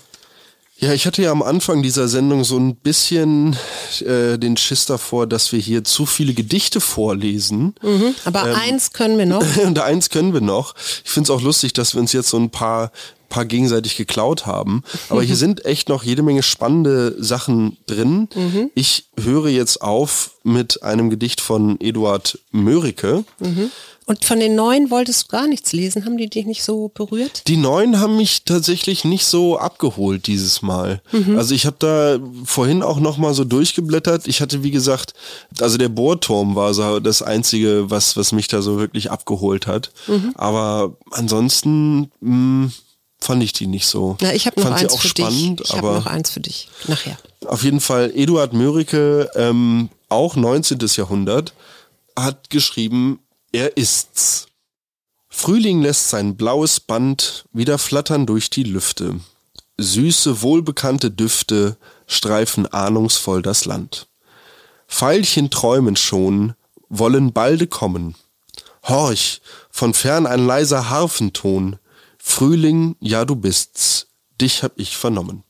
Ja, 0.82 0.94
ich 0.94 1.06
hatte 1.06 1.22
ja 1.22 1.32
am 1.32 1.42
Anfang 1.42 1.84
dieser 1.84 2.08
Sendung 2.08 2.46
so 2.46 2.58
ein 2.58 2.76
bisschen 2.78 3.58
äh, 4.00 4.38
den 4.38 4.56
Schiss 4.56 4.86
davor, 4.86 5.28
dass 5.28 5.52
wir 5.52 5.60
hier 5.60 5.84
zu 5.84 6.06
viele 6.06 6.34
Gedichte 6.34 6.80
vorlesen. 6.80 7.76
Mhm, 7.82 8.16
aber 8.24 8.48
ähm, 8.48 8.56
eins 8.56 8.94
können 8.94 9.18
wir 9.18 9.26
noch. 9.26 9.44
und 9.66 9.78
eins 9.80 10.10
können 10.10 10.34
wir 10.34 10.40
noch. 10.40 10.76
Ich 11.04 11.12
finde 11.12 11.28
es 11.28 11.32
auch 11.32 11.42
lustig, 11.42 11.74
dass 11.74 11.96
wir 11.96 12.00
uns 12.00 12.14
jetzt 12.14 12.30
so 12.30 12.38
ein 12.38 12.50
paar 12.50 12.92
paar 13.30 13.46
gegenseitig 13.46 13.96
geklaut 13.96 14.46
haben. 14.46 14.84
Aber 15.10 15.24
hier 15.24 15.36
sind 15.36 15.66
echt 15.66 15.90
noch 15.90 16.04
jede 16.04 16.24
Menge 16.24 16.44
spannende 16.44 17.16
Sachen 17.24 17.78
drin. 17.86 18.28
Mhm. 18.36 18.72
Ich 18.76 19.06
höre 19.18 19.48
jetzt 19.48 19.82
auf 19.82 20.32
mit 20.44 20.84
einem 20.84 21.10
Gedicht 21.10 21.42
von 21.42 21.80
Eduard 21.80 22.40
Mörike. 22.52 23.24
Mhm. 23.40 23.72
Und 24.10 24.26
von 24.26 24.40
den 24.40 24.56
neuen 24.56 24.90
wolltest 24.90 25.26
du 25.26 25.28
gar 25.28 25.46
nichts 25.46 25.72
lesen? 25.72 26.04
Haben 26.04 26.18
die 26.18 26.28
dich 26.28 26.48
nicht 26.48 26.64
so 26.64 26.90
berührt? 26.92 27.44
Die 27.46 27.58
neuen 27.58 28.00
haben 28.00 28.18
mich 28.18 28.44
tatsächlich 28.44 29.06
nicht 29.06 29.24
so 29.24 29.60
abgeholt 29.60 30.26
dieses 30.26 30.64
Mal. 30.64 31.00
Mhm. 31.12 31.38
Also 31.38 31.54
ich 31.54 31.68
habe 31.68 31.76
da 31.78 32.20
vorhin 32.44 32.82
auch 32.82 33.00
noch 33.00 33.18
mal 33.18 33.36
so 33.36 33.44
durchgeblättert. 33.44 34.28
Ich 34.28 34.42
hatte 34.42 34.64
wie 34.64 34.72
gesagt, 34.72 35.14
also 35.60 35.78
der 35.78 35.90
Bohrturm 35.90 36.56
war 36.56 36.74
so 36.74 37.00
das 37.00 37.22
einzige, 37.22 37.92
was 37.92 38.18
was 38.18 38.32
mich 38.32 38.48
da 38.48 38.64
so 38.64 38.80
wirklich 38.80 39.12
abgeholt 39.12 39.68
hat. 39.68 39.92
Mhm. 40.08 40.34
Aber 40.34 40.98
ansonsten 41.12 42.10
mh, 42.20 42.32
hm, 42.32 42.72
fand 43.20 43.44
ich 43.44 43.54
die 43.54 43.68
nicht 43.68 43.86
so. 43.86 44.18
Na, 44.22 44.34
ich 44.34 44.46
habe 44.46 44.62
noch 44.62 44.72
eins 44.72 44.96
für 44.96 45.08
spannend, 45.08 45.60
dich. 45.60 45.70
Ich 45.70 45.76
habe 45.76 45.88
noch 45.88 46.06
eins 46.06 46.30
für 46.30 46.40
dich 46.40 46.70
nachher. 46.88 47.18
Auf 47.46 47.64
jeden 47.64 47.80
Fall 47.80 48.12
Eduard 48.16 48.54
Mörike, 48.54 49.30
ähm, 49.36 49.90
auch 50.08 50.36
19. 50.36 50.80
Jahrhundert, 50.96 51.54
hat 52.18 52.50
geschrieben, 52.50 53.20
er 53.52 53.78
ist's. 53.78 54.48
Frühling 55.30 55.82
lässt 55.82 56.10
sein 56.10 56.36
blaues 56.36 56.80
Band 56.80 57.46
wieder 57.54 57.78
flattern 57.78 58.26
durch 58.26 58.50
die 58.50 58.64
Lüfte. 58.64 59.20
Süße, 59.78 60.42
wohlbekannte 60.42 61.12
Düfte 61.12 61.78
streifen 62.08 62.66
ahnungsvoll 62.66 63.42
das 63.42 63.66
Land. 63.66 64.08
Veilchen 64.88 65.50
träumen 65.50 65.96
schon, 65.96 66.54
wollen 66.90 67.32
balde 67.32 67.68
kommen. 67.68 68.16
Horch, 68.84 69.42
von 69.70 69.94
fern 69.94 70.26
ein 70.26 70.46
leiser 70.46 70.90
Harfenton, 70.90 71.78
Frühling, 72.30 72.96
ja 73.00 73.26
du 73.26 73.36
bist's, 73.36 74.08
dich 74.40 74.64
hab 74.64 74.80
ich 74.80 74.96
vernommen. 74.98 75.44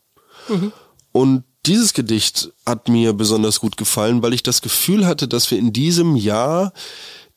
Mhm. 0.48 0.72
Und 1.12 1.44
dieses 1.66 1.94
Gedicht 1.94 2.54
hat 2.66 2.88
mir 2.88 3.14
besonders 3.14 3.60
gut 3.60 3.78
gefallen, 3.78 4.24
weil 4.24 4.34
ich 4.34 4.44
das 4.44 4.62
Gefühl 4.62 5.06
hatte, 5.06 5.28
dass 5.28 5.52
wir 5.52 5.58
in 5.58 5.74
diesem 5.74 6.16
Jahr 6.16 6.74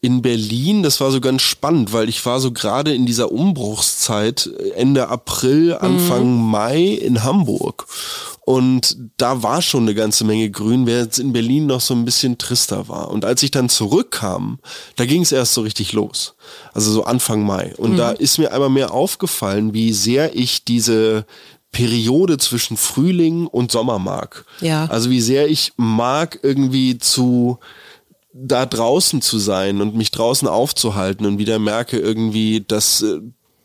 in 0.03 0.21
Berlin, 0.21 0.83
das 0.83 1.01
war 1.01 1.13
so 1.13 1.21
ganz 1.21 1.43
spannend, 1.43 1.93
weil 1.93 2.09
ich 2.09 2.27
war 2.27 2.41
so 2.41 2.51
gerade 2.51 2.93
in 2.93 3.07
dieser 3.07 3.31
Umbruchszeit 3.31 4.51
Ende 4.75 5.09
April, 5.09 5.75
Anfang 5.75 6.39
mhm. 6.39 6.51
Mai 6.51 6.83
in 6.87 7.23
Hamburg. 7.23 7.87
Und 8.45 8.97
da 9.17 9.45
war 9.45 9.63
schon 9.63 9.85
eine 9.85 9.95
ganze 9.95 10.25
Menge 10.25 10.51
Grün, 10.51 10.87
während 10.87 11.13
es 11.13 11.19
in 11.21 11.33
Berlin 11.33 11.67
noch 11.67 11.81
so 11.81 11.95
ein 11.95 12.05
bisschen 12.05 12.37
trister 12.37 12.89
war. 12.89 13.13
Und 13.13 13.25
als 13.25 13.45
ich 13.45 13.53
dann 13.53 13.69
zurückkam, 13.69 14.59
da 14.97 15.07
ging 15.07 15.23
es 15.23 15.31
erst 15.31 15.55
so 15.55 15.61
richtig 15.61 15.93
los. 15.93 16.35
Also 16.75 16.91
so 16.91 17.05
Anfang 17.05 17.45
Mai. 17.45 17.73
Und 17.77 17.93
mhm. 17.93 17.97
da 17.99 18.11
ist 18.11 18.39
mir 18.39 18.53
einmal 18.53 18.71
mehr 18.71 18.93
aufgefallen, 18.93 19.73
wie 19.73 19.93
sehr 19.93 20.35
ich 20.35 20.65
diese 20.65 21.27
Periode 21.71 22.39
zwischen 22.39 22.77
Frühling 22.77 23.47
und 23.47 23.71
Sommer 23.71 24.01
mag. 24.01 24.45
Ja. 24.61 24.87
Also 24.87 25.11
wie 25.11 25.21
sehr 25.21 25.49
ich 25.49 25.73
mag 25.77 26.41
irgendwie 26.43 26.99
zu 26.99 27.61
da 28.33 28.67
draußen 28.67 29.21
zu 29.21 29.39
sein 29.39 29.81
und 29.81 29.95
mich 29.95 30.11
draußen 30.11 30.49
aufzuhalten 30.49 31.27
und 31.27 31.39
wieder 31.39 31.59
merke 31.59 31.99
irgendwie, 31.99 32.65
dass 32.67 33.03
äh, 33.03 33.21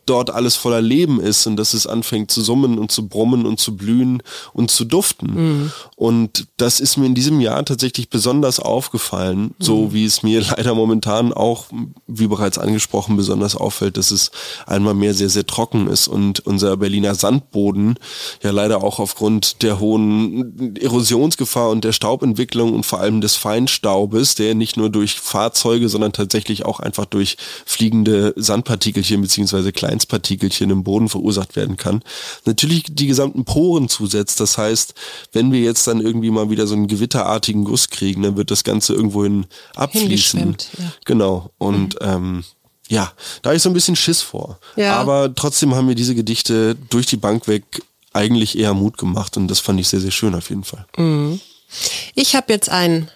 dort 0.10 0.30
alles 0.30 0.56
voller 0.56 0.82
Leben 0.82 1.20
ist 1.20 1.46
und 1.46 1.58
dass 1.58 1.74
es 1.74 1.86
anfängt 1.86 2.32
zu 2.32 2.42
summen 2.42 2.80
und 2.80 2.92
zu 2.92 3.08
brummen 3.08 3.46
und 3.46 3.60
zu 3.60 3.76
blühen 3.76 4.24
und 4.54 4.72
zu 4.72 4.86
duften. 4.86 5.34
Mhm. 5.34 5.72
Und 5.96 6.48
das 6.58 6.80
ist 6.80 6.98
mir 6.98 7.06
in 7.06 7.16
diesem 7.16 7.42
Jahr 7.42 7.64
tatsächlich 7.66 8.10
besonders 8.10 8.60
aufgefallen, 8.60 9.40
mhm. 9.42 9.54
so 9.60 9.94
wie 9.94 10.06
es 10.06 10.24
mir 10.24 10.42
leider 10.58 10.74
momentan 10.76 11.34
auch, 11.34 11.66
wie 12.08 12.28
bereits 12.28 12.58
angesprochen, 12.58 13.18
besonders 13.18 13.56
auffällt, 13.56 13.98
dass 13.98 14.12
es 14.12 14.32
einmal 14.66 14.94
mehr 14.94 15.14
sehr, 15.14 15.30
sehr 15.30 15.46
trocken 15.46 15.88
ist 15.88 16.08
und 16.08 16.40
unser 16.46 16.78
Berliner 16.78 17.16
Sandboden 17.16 17.96
ja 18.42 18.52
leider 18.52 18.84
auch 18.84 19.00
aufgrund 19.00 19.62
der 19.62 19.80
hohen 19.80 20.76
Erosionsgefahr 20.78 21.70
und 21.70 21.84
der 21.84 21.92
Staubentwicklung 21.92 22.74
und 22.74 22.86
vor 22.86 23.00
allem 23.00 23.22
des 23.22 23.36
Feinstaubes, 23.36 24.36
der 24.36 24.56
nicht 24.56 24.78
nur 24.78 24.90
durch 24.90 25.20
Fahrzeuge, 25.20 25.90
sondern 25.90 26.14
tatsächlich 26.14 26.66
auch 26.66 26.80
einfach 26.80 27.06
durch 27.06 27.38
fliegende 27.66 28.34
Sandpartikelchen 28.38 29.22
beziehungsweise 29.22 29.72
kleine 29.74 29.97
Gesteinspartikelchen 29.98 30.70
im 30.70 30.84
Boden 30.84 31.10
verursacht 31.10 31.56
werden 31.56 31.78
kann, 31.78 32.02
natürlich 32.46 32.84
die 32.90 33.08
gesamten 33.08 33.46
Poren 33.46 33.90
zusetzt. 33.90 34.40
Das 34.40 34.58
heißt, 34.58 34.94
wenn 35.34 35.52
wir 35.52 35.60
jetzt 35.62 35.88
dann 35.88 36.02
irgendwie 36.02 36.32
mal 36.32 36.50
wieder 36.50 36.68
so 36.68 36.76
einen 36.76 36.88
gewitterartigen 36.88 37.64
Guss 37.64 37.90
kriegen, 37.90 38.22
dann 38.24 38.38
wird 38.38 38.52
das 38.52 38.64
Ganze 38.64 38.94
irgendwohin 38.94 39.46
abfließen. 39.76 40.58
Ja. 40.78 40.94
Genau. 41.06 41.52
Und 41.58 42.00
mhm. 42.02 42.08
ähm, 42.08 42.44
ja, 42.90 43.12
da 43.42 43.50
habe 43.50 43.58
ich 43.58 43.64
so 43.64 43.70
ein 43.70 43.74
bisschen 43.74 43.96
Schiss 43.96 44.22
vor. 44.22 44.60
Ja. 44.76 44.98
Aber 44.98 45.34
trotzdem 45.34 45.76
haben 45.76 45.88
mir 45.88 45.96
diese 45.96 46.16
Gedichte 46.16 46.76
durch 46.90 47.06
die 47.06 47.18
Bank 47.18 47.48
weg 47.48 47.64
eigentlich 48.14 48.58
eher 48.58 48.74
Mut 48.74 48.98
gemacht 48.98 49.38
und 49.38 49.48
das 49.48 49.60
fand 49.60 49.80
ich 49.80 49.88
sehr, 49.88 50.00
sehr 50.00 50.12
schön 50.12 50.34
auf 50.34 50.50
jeden 50.50 50.64
Fall. 50.64 50.86
Mhm. 50.98 51.40
Ich 52.16 52.36
habe 52.36 52.54
jetzt 52.54 52.70
ein 52.70 53.12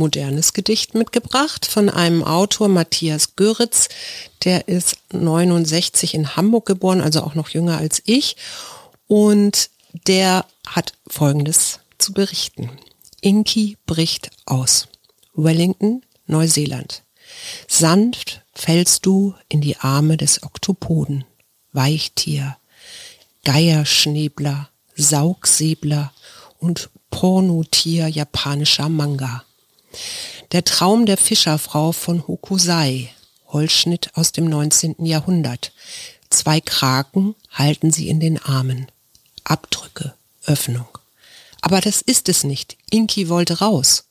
modernes 0.00 0.54
Gedicht 0.54 0.94
mitgebracht 0.94 1.66
von 1.66 1.88
einem 1.90 2.24
Autor, 2.24 2.68
Matthias 2.68 3.36
Göritz. 3.36 3.88
Der 4.44 4.66
ist 4.66 4.96
69 5.12 6.14
in 6.14 6.34
Hamburg 6.34 6.66
geboren, 6.66 7.02
also 7.02 7.20
auch 7.22 7.34
noch 7.34 7.50
jünger 7.50 7.78
als 7.78 8.02
ich. 8.06 8.36
Und 9.06 9.70
der 10.06 10.46
hat 10.66 10.94
Folgendes 11.06 11.80
zu 11.98 12.12
berichten. 12.12 12.70
Inky 13.20 13.76
bricht 13.86 14.30
aus. 14.46 14.88
Wellington, 15.34 16.02
Neuseeland. 16.26 17.02
Sanft 17.68 18.42
fällst 18.54 19.06
du 19.06 19.34
in 19.48 19.60
die 19.60 19.76
Arme 19.76 20.16
des 20.16 20.42
Oktopoden, 20.42 21.24
Weichtier, 21.72 22.56
Geierschnebler, 23.44 24.70
Saugsäbler 24.96 26.12
und 26.58 26.90
Pornotier 27.10 28.08
japanischer 28.08 28.88
Manga. 28.88 29.44
Der 30.52 30.64
Traum 30.64 31.06
der 31.06 31.16
Fischerfrau 31.16 31.92
von 31.92 32.26
Hokusai, 32.26 33.10
Holzschnitt 33.48 34.10
aus 34.14 34.32
dem 34.32 34.46
19. 34.46 35.04
Jahrhundert. 35.04 35.72
Zwei 36.30 36.60
Kraken 36.60 37.34
halten 37.50 37.90
sie 37.90 38.08
in 38.08 38.20
den 38.20 38.38
Armen. 38.38 38.86
Abdrücke, 39.44 40.14
Öffnung. 40.46 40.86
Aber 41.60 41.80
das 41.80 42.00
ist 42.00 42.28
es 42.28 42.44
nicht. 42.44 42.76
Inki 42.90 43.28
wollte 43.28 43.58
raus. 43.58 44.04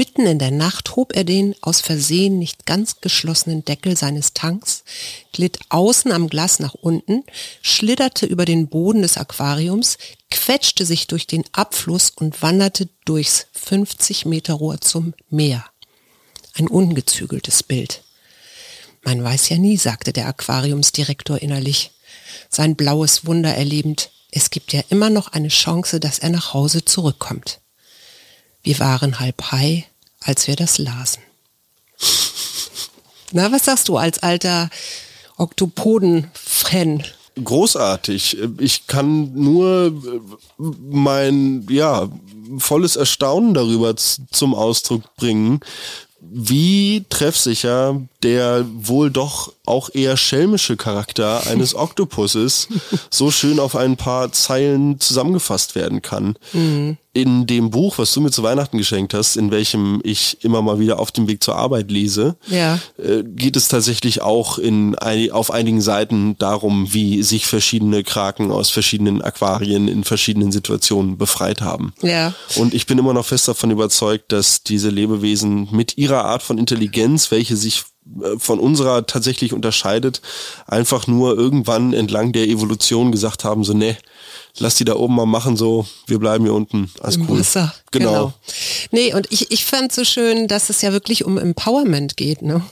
Mitten 0.00 0.24
in 0.24 0.38
der 0.38 0.50
Nacht 0.50 0.96
hob 0.96 1.14
er 1.14 1.24
den 1.24 1.54
aus 1.60 1.82
Versehen 1.82 2.38
nicht 2.38 2.64
ganz 2.64 3.02
geschlossenen 3.02 3.66
Deckel 3.66 3.98
seines 3.98 4.32
Tanks, 4.32 4.82
glitt 5.30 5.58
außen 5.68 6.10
am 6.10 6.30
Glas 6.30 6.58
nach 6.58 6.72
unten, 6.72 7.22
schlitterte 7.60 8.24
über 8.24 8.46
den 8.46 8.68
Boden 8.68 9.02
des 9.02 9.18
Aquariums, 9.18 9.98
quetschte 10.30 10.86
sich 10.86 11.06
durch 11.06 11.26
den 11.26 11.44
Abfluss 11.52 12.08
und 12.16 12.40
wanderte 12.40 12.88
durchs 13.04 13.48
50 13.52 14.24
Meter 14.24 14.54
Rohr 14.54 14.80
zum 14.80 15.12
Meer. 15.28 15.66
Ein 16.54 16.68
ungezügeltes 16.68 17.62
Bild. 17.62 18.02
Man 19.02 19.22
weiß 19.22 19.50
ja 19.50 19.58
nie, 19.58 19.76
sagte 19.76 20.14
der 20.14 20.28
Aquariumsdirektor 20.28 21.42
innerlich, 21.42 21.90
sein 22.48 22.74
blaues 22.74 23.26
Wunder 23.26 23.54
erlebend. 23.54 24.08
Es 24.30 24.48
gibt 24.48 24.72
ja 24.72 24.80
immer 24.88 25.10
noch 25.10 25.28
eine 25.28 25.48
Chance, 25.48 26.00
dass 26.00 26.20
er 26.20 26.30
nach 26.30 26.54
Hause 26.54 26.86
zurückkommt. 26.86 27.60
Wir 28.62 28.78
waren 28.78 29.20
halb 29.20 29.52
high, 29.52 29.89
als 30.24 30.46
wir 30.46 30.56
das 30.56 30.78
lasen. 30.78 31.22
Na, 33.32 33.52
was 33.52 33.64
sagst 33.64 33.88
du 33.88 33.96
als 33.96 34.22
alter 34.22 34.70
Oktopoden-Fan? 35.36 37.04
Großartig. 37.42 38.38
Ich 38.58 38.86
kann 38.86 39.32
nur 39.34 39.92
mein, 40.58 41.66
ja, 41.70 42.08
volles 42.58 42.96
Erstaunen 42.96 43.54
darüber 43.54 43.94
zum 43.96 44.54
Ausdruck 44.54 45.14
bringen, 45.16 45.60
wie 46.20 47.04
treffsicher 47.08 48.02
der 48.22 48.66
wohl 48.72 49.10
doch 49.10 49.54
auch 49.64 49.90
eher 49.94 50.16
schelmische 50.16 50.76
Charakter 50.76 51.46
eines 51.46 51.74
Oktopusses 51.76 52.68
so 53.10 53.30
schön 53.30 53.58
auf 53.58 53.74
ein 53.74 53.96
paar 53.96 54.32
Zeilen 54.32 55.00
zusammengefasst 55.00 55.74
werden 55.74 56.02
kann. 56.02 56.36
Mhm. 56.52 56.98
In 57.12 57.46
dem 57.46 57.70
Buch, 57.70 57.98
was 57.98 58.12
du 58.12 58.20
mir 58.20 58.30
zu 58.30 58.44
Weihnachten 58.44 58.78
geschenkt 58.78 59.14
hast, 59.14 59.36
in 59.36 59.50
welchem 59.50 60.00
ich 60.04 60.44
immer 60.44 60.62
mal 60.62 60.78
wieder 60.78 61.00
auf 61.00 61.10
dem 61.10 61.26
Weg 61.28 61.42
zur 61.42 61.56
Arbeit 61.56 61.90
lese, 61.90 62.36
ja. 62.46 62.78
äh, 62.98 63.24
geht 63.24 63.56
es 63.56 63.66
tatsächlich 63.66 64.22
auch 64.22 64.58
in, 64.58 64.94
auf 65.32 65.50
einigen 65.50 65.80
Seiten 65.80 66.38
darum, 66.38 66.92
wie 66.92 67.24
sich 67.24 67.46
verschiedene 67.46 68.04
Kraken 68.04 68.52
aus 68.52 68.70
verschiedenen 68.70 69.22
Aquarien 69.22 69.88
in 69.88 70.04
verschiedenen 70.04 70.52
Situationen 70.52 71.18
befreit 71.18 71.60
haben. 71.62 71.92
Ja. 72.00 72.32
Und 72.54 72.74
ich 72.74 72.86
bin 72.86 72.98
immer 72.98 73.12
noch 73.12 73.26
fest 73.26 73.48
davon 73.48 73.72
überzeugt, 73.72 74.30
dass 74.30 74.62
diese 74.62 74.90
Lebewesen 74.90 75.68
mit 75.72 75.98
ihrer 75.98 76.24
Art 76.24 76.44
von 76.44 76.58
Intelligenz, 76.58 77.32
welche 77.32 77.56
sich 77.56 77.82
äh, 78.22 78.38
von 78.38 78.58
unserer 78.58 79.06
tatsächlich 79.06 79.52
unterscheidet, 79.52 80.22
einfach 80.66 81.06
nur 81.06 81.36
irgendwann 81.36 81.92
entlang 81.92 82.32
der 82.32 82.48
Evolution 82.48 83.12
gesagt 83.12 83.44
haben, 83.44 83.64
so 83.64 83.72
ne, 83.72 83.96
lass 84.58 84.76
die 84.76 84.84
da 84.84 84.94
oben 84.96 85.14
mal 85.14 85.26
machen, 85.26 85.56
so, 85.56 85.86
wir 86.06 86.18
bleiben 86.18 86.44
hier 86.44 86.54
unten. 86.54 86.90
Alles 87.00 87.16
Im 87.16 87.28
cool. 87.28 87.40
Wasser. 87.40 87.74
Genau. 87.90 88.10
genau. 88.10 88.32
Nee, 88.90 89.14
und 89.14 89.30
ich, 89.30 89.50
ich 89.50 89.64
fand 89.64 89.92
so 89.92 90.04
schön, 90.04 90.48
dass 90.48 90.70
es 90.70 90.82
ja 90.82 90.92
wirklich 90.92 91.24
um 91.24 91.38
Empowerment 91.38 92.16
geht, 92.16 92.42
ne? 92.42 92.62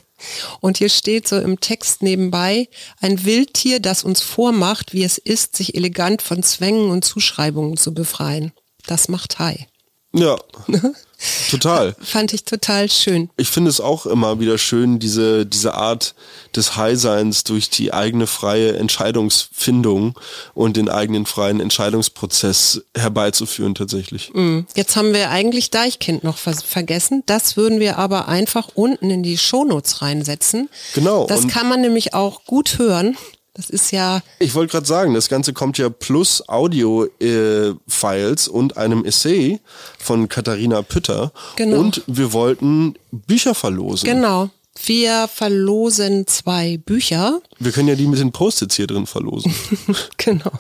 Und 0.61 0.79
hier 0.79 0.89
steht 0.89 1.29
so 1.29 1.39
im 1.39 1.61
Text 1.61 2.03
nebenbei, 2.03 2.69
ein 3.01 3.25
Wildtier, 3.25 3.81
das 3.81 4.03
uns 4.03 4.21
vormacht, 4.21 4.93
wie 4.93 5.05
es 5.05 5.17
ist, 5.17 5.57
sich 5.57 5.77
elegant 5.77 6.23
von 6.23 6.43
Zwängen 6.43 6.91
und 6.91 7.05
Zuschreibungen 7.05 7.77
zu 7.77 7.95
befreien. 7.95 8.53
Das 8.87 9.09
macht 9.09 9.39
Hai. 9.39 9.69
Ja. 10.13 10.37
Total. 11.51 11.97
Fand 12.01 12.33
ich 12.33 12.45
total 12.45 12.89
schön. 12.89 13.31
Ich 13.37 13.49
finde 13.49 13.71
es 13.71 13.81
auch 13.81 14.07
immer 14.07 14.39
wieder 14.39 14.57
schön, 14.57 15.01
diese, 15.01 15.47
diese 15.47 15.75
Art 15.75 16.15
des 16.55 16.77
High-Seins 16.77 17.45
durch 17.45 17.71
die 17.71 17.93
eigene 17.93 18.27
freie 18.27 18.77
Entscheidungsfindung 18.77 20.19
und 20.55 20.77
den 20.77 20.89
eigenen 20.89 21.27
freien 21.27 21.61
Entscheidungsprozess 21.61 22.83
herbeizuführen 22.97 23.75
tatsächlich. 23.75 24.31
Mm. 24.33 24.61
Jetzt 24.77 24.95
haben 24.95 25.13
wir 25.13 25.31
eigentlich 25.31 25.71
Deichkind 25.71 26.23
noch 26.23 26.39
ver 26.39 26.55
vergessen. 26.55 27.23
Das 27.27 27.57
würden 27.57 27.81
wir 27.81 27.99
aber 27.99 28.29
einfach 28.29 28.69
unten 28.75 29.11
in 29.11 29.23
die 29.23 29.39
Shownotes 29.39 30.03
reinsetzen. 30.03 30.69
Genau. 30.95 31.27
Das 31.27 31.49
kann 31.49 31.69
man 31.69 31.81
nämlich 31.81 32.15
auch 32.15 32.45
gut 32.45 32.79
hören. 32.79 33.17
Das 33.59 33.71
ist 33.71 33.91
ja. 33.91 34.23
Ich 34.39 34.55
wollte 34.55 34.71
gerade 34.71 34.87
sagen, 34.87 35.15
das 35.15 35.29
Ganze 35.29 35.53
kommt 35.53 35.79
ja 35.79 35.89
plus 35.91 36.49
Audio-Files 36.49 38.47
äh, 38.47 38.51
und 38.51 38.77
einem 38.77 39.05
Essay 39.05 39.59
von 39.99 40.29
Katharina 40.29 40.83
Pütter. 40.83 41.33
Genau. 41.57 41.81
Und 41.81 42.05
wir 42.07 42.33
wollten 42.33 42.95
Bücher 43.11 43.57
verlosen. 43.57 44.09
Genau. 44.09 44.51
Wir 44.85 45.27
verlosen 45.27 46.29
zwei 46.29 46.77
Bücher. 46.77 47.43
Wir 47.59 47.73
können 47.73 47.89
ja 47.89 47.97
die 47.97 48.07
mit 48.07 48.21
den 48.21 48.31
Post-its 48.31 48.77
hier 48.77 48.87
drin 48.87 49.07
verlosen. 49.07 49.53
genau. 50.19 50.53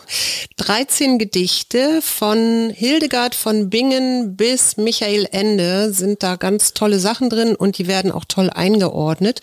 13 0.56 1.20
Gedichte 1.20 2.02
von 2.02 2.72
Hildegard 2.74 3.37
von 3.37 3.70
Bingen 3.70 4.37
bis 4.37 4.76
Michael 4.76 5.28
Ende 5.30 5.92
sind 5.92 6.24
da 6.24 6.34
ganz 6.34 6.74
tolle 6.74 6.98
Sachen 6.98 7.30
drin 7.30 7.54
und 7.54 7.78
die 7.78 7.87
werden 7.87 8.11
auch 8.11 8.24
toll 8.24 8.50
eingeordnet. 8.50 9.40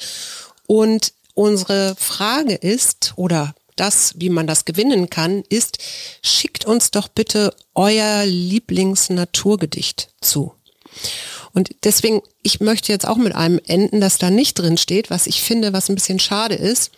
Und 0.67 1.13
Unsere 1.35 1.95
Frage 1.97 2.55
ist, 2.55 3.13
oder 3.17 3.53
das, 3.75 4.13
wie 4.17 4.29
man 4.29 4.47
das 4.47 4.65
gewinnen 4.65 5.09
kann, 5.09 5.43
ist, 5.49 5.77
schickt 6.23 6.65
uns 6.65 6.91
doch 6.91 7.07
bitte 7.09 7.53
euer 7.75 8.25
Lieblingsnaturgedicht 8.25 10.09
zu. 10.21 10.53
Und 11.51 11.73
deswegen, 11.85 12.21
ich 12.41 12.59
möchte 12.59 12.91
jetzt 12.91 13.07
auch 13.07 13.15
mit 13.15 13.33
einem 13.33 13.61
enden, 13.65 14.01
das 14.01 14.17
da 14.17 14.29
nicht 14.29 14.55
drin 14.55 14.77
steht, 14.77 15.09
was 15.09 15.25
ich 15.25 15.41
finde, 15.41 15.71
was 15.71 15.87
ein 15.87 15.95
bisschen 15.95 16.19
schade 16.19 16.55
ist. 16.55 16.91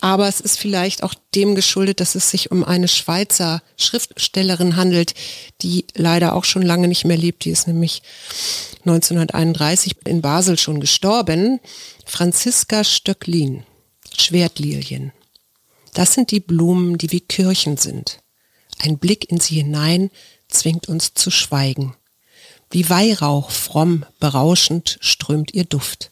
Aber 0.00 0.28
es 0.28 0.40
ist 0.40 0.56
vielleicht 0.56 1.02
auch 1.02 1.14
dem 1.34 1.56
geschuldet, 1.56 1.98
dass 2.00 2.14
es 2.14 2.30
sich 2.30 2.52
um 2.52 2.62
eine 2.62 2.86
Schweizer 2.86 3.60
Schriftstellerin 3.76 4.76
handelt, 4.76 5.14
die 5.62 5.84
leider 5.94 6.34
auch 6.34 6.44
schon 6.44 6.62
lange 6.62 6.86
nicht 6.86 7.04
mehr 7.06 7.16
lebt. 7.16 7.44
Die 7.44 7.50
ist 7.50 7.66
nämlich 7.66 8.02
1931 8.86 9.96
in 10.04 10.22
Basel 10.22 10.58
schon 10.58 10.78
gestorben. 10.78 11.58
Franziska 12.06 12.84
Stöcklin. 12.84 13.64
Schwertlilien. 14.20 15.12
Das 15.94 16.14
sind 16.14 16.30
die 16.30 16.40
Blumen, 16.40 16.98
die 16.98 17.10
wie 17.10 17.20
Kirchen 17.20 17.76
sind. 17.76 18.20
Ein 18.78 18.98
Blick 18.98 19.30
in 19.30 19.40
sie 19.40 19.56
hinein 19.56 20.10
zwingt 20.48 20.88
uns 20.88 21.14
zu 21.14 21.30
schweigen. 21.30 21.96
Wie 22.70 22.88
Weihrauch 22.88 23.50
fromm, 23.50 24.04
berauschend 24.20 24.98
strömt 25.00 25.54
ihr 25.54 25.64
Duft, 25.64 26.10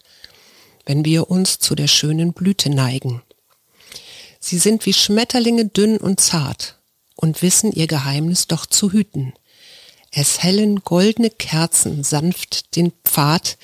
wenn 0.87 1.05
wir 1.05 1.31
uns 1.31 1.59
zu 1.59 1.75
der 1.75 1.87
schönen 1.87 2.33
Blüte 2.33 2.71
neigen. 2.71 3.23
Sie 4.41 4.59
sind 4.59 4.87
wie 4.87 4.93
Schmetterlinge 4.93 5.67
dünn 5.67 5.99
und 5.99 6.21
zart 6.21 6.79
und 7.15 7.43
wissen 7.43 7.73
ihr 7.73 7.87
Geheimnis 7.87 8.47
doch 8.47 8.67
zu 8.67 8.93
hüten. 8.93 9.35
Es 10.11 10.43
hellen 10.43 10.83
goldene 10.83 11.31
Kerzen 11.31 12.05
sanft 12.05 12.75
den 12.77 12.93
Pfad 13.05 13.59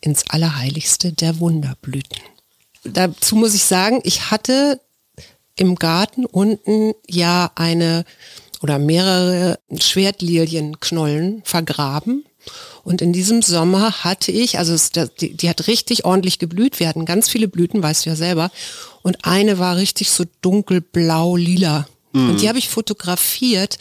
ins 0.00 0.28
Allerheiligste 0.28 1.12
der 1.12 1.40
Wunderblüten 1.40 2.20
dazu 2.92 3.36
muss 3.36 3.54
ich 3.54 3.64
sagen, 3.64 4.00
ich 4.04 4.30
hatte 4.30 4.80
im 5.56 5.76
Garten 5.76 6.26
unten 6.26 6.94
ja 7.08 7.50
eine 7.54 8.04
oder 8.62 8.78
mehrere 8.78 9.58
Schwertlilienknollen 9.78 11.42
vergraben. 11.44 12.24
Und 12.84 13.02
in 13.02 13.12
diesem 13.12 13.42
Sommer 13.42 14.04
hatte 14.04 14.30
ich, 14.30 14.58
also 14.58 14.72
es, 14.72 14.90
die, 14.92 15.36
die, 15.36 15.48
hat 15.48 15.66
richtig 15.66 16.04
ordentlich 16.04 16.38
geblüht. 16.38 16.78
Wir 16.78 16.88
hatten 16.88 17.04
ganz 17.04 17.28
viele 17.28 17.48
Blüten, 17.48 17.82
weißt 17.82 18.06
du 18.06 18.10
ja 18.10 18.16
selber. 18.16 18.50
Und 19.02 19.24
eine 19.24 19.58
war 19.58 19.76
richtig 19.76 20.10
so 20.10 20.24
dunkelblau-lila. 20.40 21.88
Mhm. 22.12 22.30
Und 22.30 22.40
die 22.40 22.48
habe 22.48 22.58
ich 22.58 22.68
fotografiert. 22.68 23.78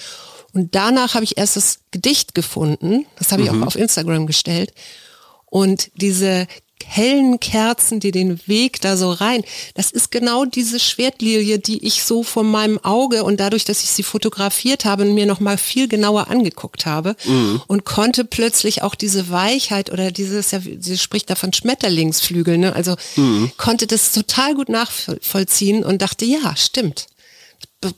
Und 0.53 0.73
danach 0.73 1.13
habe 1.13 1.23
ich 1.23 1.37
erst 1.37 1.57
das 1.57 1.79
Gedicht 1.91 2.33
gefunden. 2.33 3.05
Das 3.19 3.31
habe 3.31 3.43
ich 3.43 3.51
mhm. 3.51 3.63
auch 3.63 3.67
auf 3.67 3.75
Instagram 3.75 4.25
gestellt. 4.25 4.73
Und 5.45 5.91
diese 5.95 6.47
hellen 6.87 7.39
Kerzen, 7.39 7.99
die 7.99 8.11
den 8.11 8.39
Weg 8.47 8.79
da 8.81 8.95
so 8.97 9.11
rein. 9.11 9.43
Das 9.73 9.91
ist 9.91 10.11
genau 10.11 10.45
diese 10.45 10.79
Schwertlilie, 10.79 11.59
die 11.59 11.85
ich 11.85 12.03
so 12.03 12.23
vor 12.23 12.43
meinem 12.43 12.77
Auge 12.83 13.23
und 13.23 13.39
dadurch, 13.39 13.65
dass 13.65 13.83
ich 13.83 13.89
sie 13.89 14.03
fotografiert 14.03 14.85
habe 14.85 15.03
und 15.03 15.13
mir 15.13 15.25
noch 15.25 15.39
mal 15.39 15.57
viel 15.57 15.87
genauer 15.87 16.29
angeguckt 16.29 16.85
habe 16.85 17.15
mhm. 17.25 17.61
und 17.67 17.85
konnte 17.85 18.23
plötzlich 18.23 18.83
auch 18.83 18.95
diese 18.95 19.29
Weichheit 19.29 19.91
oder 19.91 20.11
dieses, 20.11 20.51
ja, 20.51 20.59
sie 20.61 20.97
spricht 20.97 21.29
da 21.29 21.35
von 21.35 21.53
Schmetterlingsflügeln, 21.53 22.61
ne? 22.61 22.75
also 22.75 22.95
mhm. 23.15 23.51
konnte 23.57 23.87
das 23.87 24.11
total 24.11 24.55
gut 24.55 24.69
nachvollziehen 24.69 25.83
und 25.83 26.01
dachte, 26.01 26.25
ja, 26.25 26.55
stimmt. 26.55 27.07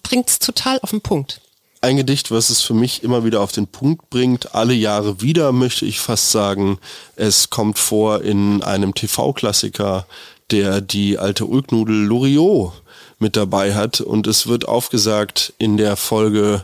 Bringt 0.04 0.30
es 0.30 0.39
total 0.39 0.80
auf 0.82 0.89
den 0.89 1.02
Punkt 1.02 1.39
ein 1.82 1.98
Gedicht, 1.98 2.32
was 2.32 2.50
es 2.50 2.62
für 2.62 2.74
mich 2.74 3.04
immer 3.04 3.24
wieder 3.24 3.42
auf 3.42 3.52
den 3.52 3.68
Punkt 3.68 4.10
bringt, 4.10 4.56
alle 4.56 4.74
Jahre 4.74 5.22
wieder, 5.22 5.52
möchte 5.52 5.86
ich 5.86 6.00
fast 6.00 6.32
sagen. 6.32 6.80
Es 7.16 7.50
kommt 7.50 7.78
vor 7.78 8.22
in 8.22 8.63
einem 8.63 8.94
TV-Klassiker, 8.94 10.06
der 10.52 10.82
die 10.82 11.18
alte 11.18 11.46
Ulknudel 11.46 12.06
Loriot 12.06 12.74
mit 13.20 13.36
dabei 13.36 13.74
hat 13.74 14.02
und 14.02 14.28
es 14.28 14.48
wird 14.48 14.68
aufgesagt 14.68 15.54
in 15.58 15.78
der 15.78 15.96
Folge 15.96 16.63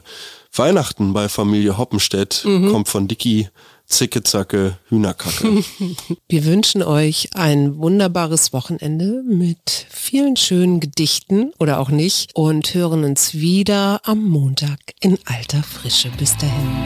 Weihnachten 0.56 1.13
bei 1.13 1.30
Familie 1.30 1.78
Hoppenstedt, 1.78 2.43
mhm. 2.45 2.71
kommt 2.71 2.88
von 2.88 3.08
Dicky 3.08 3.49
Zicke, 3.93 4.23
Zacke, 4.23 4.79
Hühnerkacke. 4.89 5.63
Wir 6.27 6.45
wünschen 6.45 6.82
euch 6.82 7.29
ein 7.36 7.77
wunderbares 7.77 8.51
Wochenende 8.51 9.21
mit 9.23 9.86
vielen 9.91 10.36
schönen 10.36 10.79
Gedichten 10.79 11.51
oder 11.60 11.79
auch 11.79 11.89
nicht 11.89 12.32
und 12.34 12.73
hören 12.73 13.03
uns 13.03 13.36
wieder 13.36 14.01
am 14.03 14.27
Montag 14.27 14.79
in 14.99 15.19
alter 15.25 15.62
Frische. 15.62 16.10
Bis 16.17 16.36
dahin. 16.38 16.84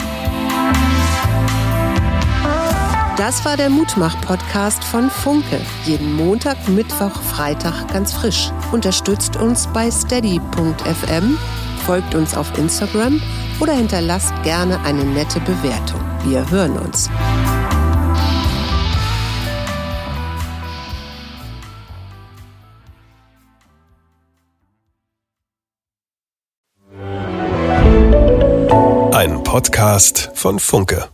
Das 3.16 3.42
war 3.46 3.56
der 3.56 3.70
Mutmach-Podcast 3.70 4.84
von 4.84 5.08
Funke. 5.08 5.62
Jeden 5.86 6.12
Montag, 6.12 6.68
Mittwoch, 6.68 7.22
Freitag 7.22 7.90
ganz 7.90 8.12
frisch. 8.12 8.50
Unterstützt 8.70 9.34
uns 9.36 9.66
bei 9.72 9.90
steady.fm, 9.90 11.38
folgt 11.86 12.14
uns 12.14 12.34
auf 12.34 12.56
Instagram 12.58 13.22
oder 13.60 13.72
hinterlasst 13.72 14.34
gerne 14.42 14.78
eine 14.84 15.04
nette 15.04 15.40
Bewertung. 15.40 16.07
Wir 16.24 16.50
hören 16.50 16.78
uns. 16.78 17.08
Ein 29.12 29.42
Podcast 29.42 30.30
von 30.34 30.58
Funke. 30.58 31.08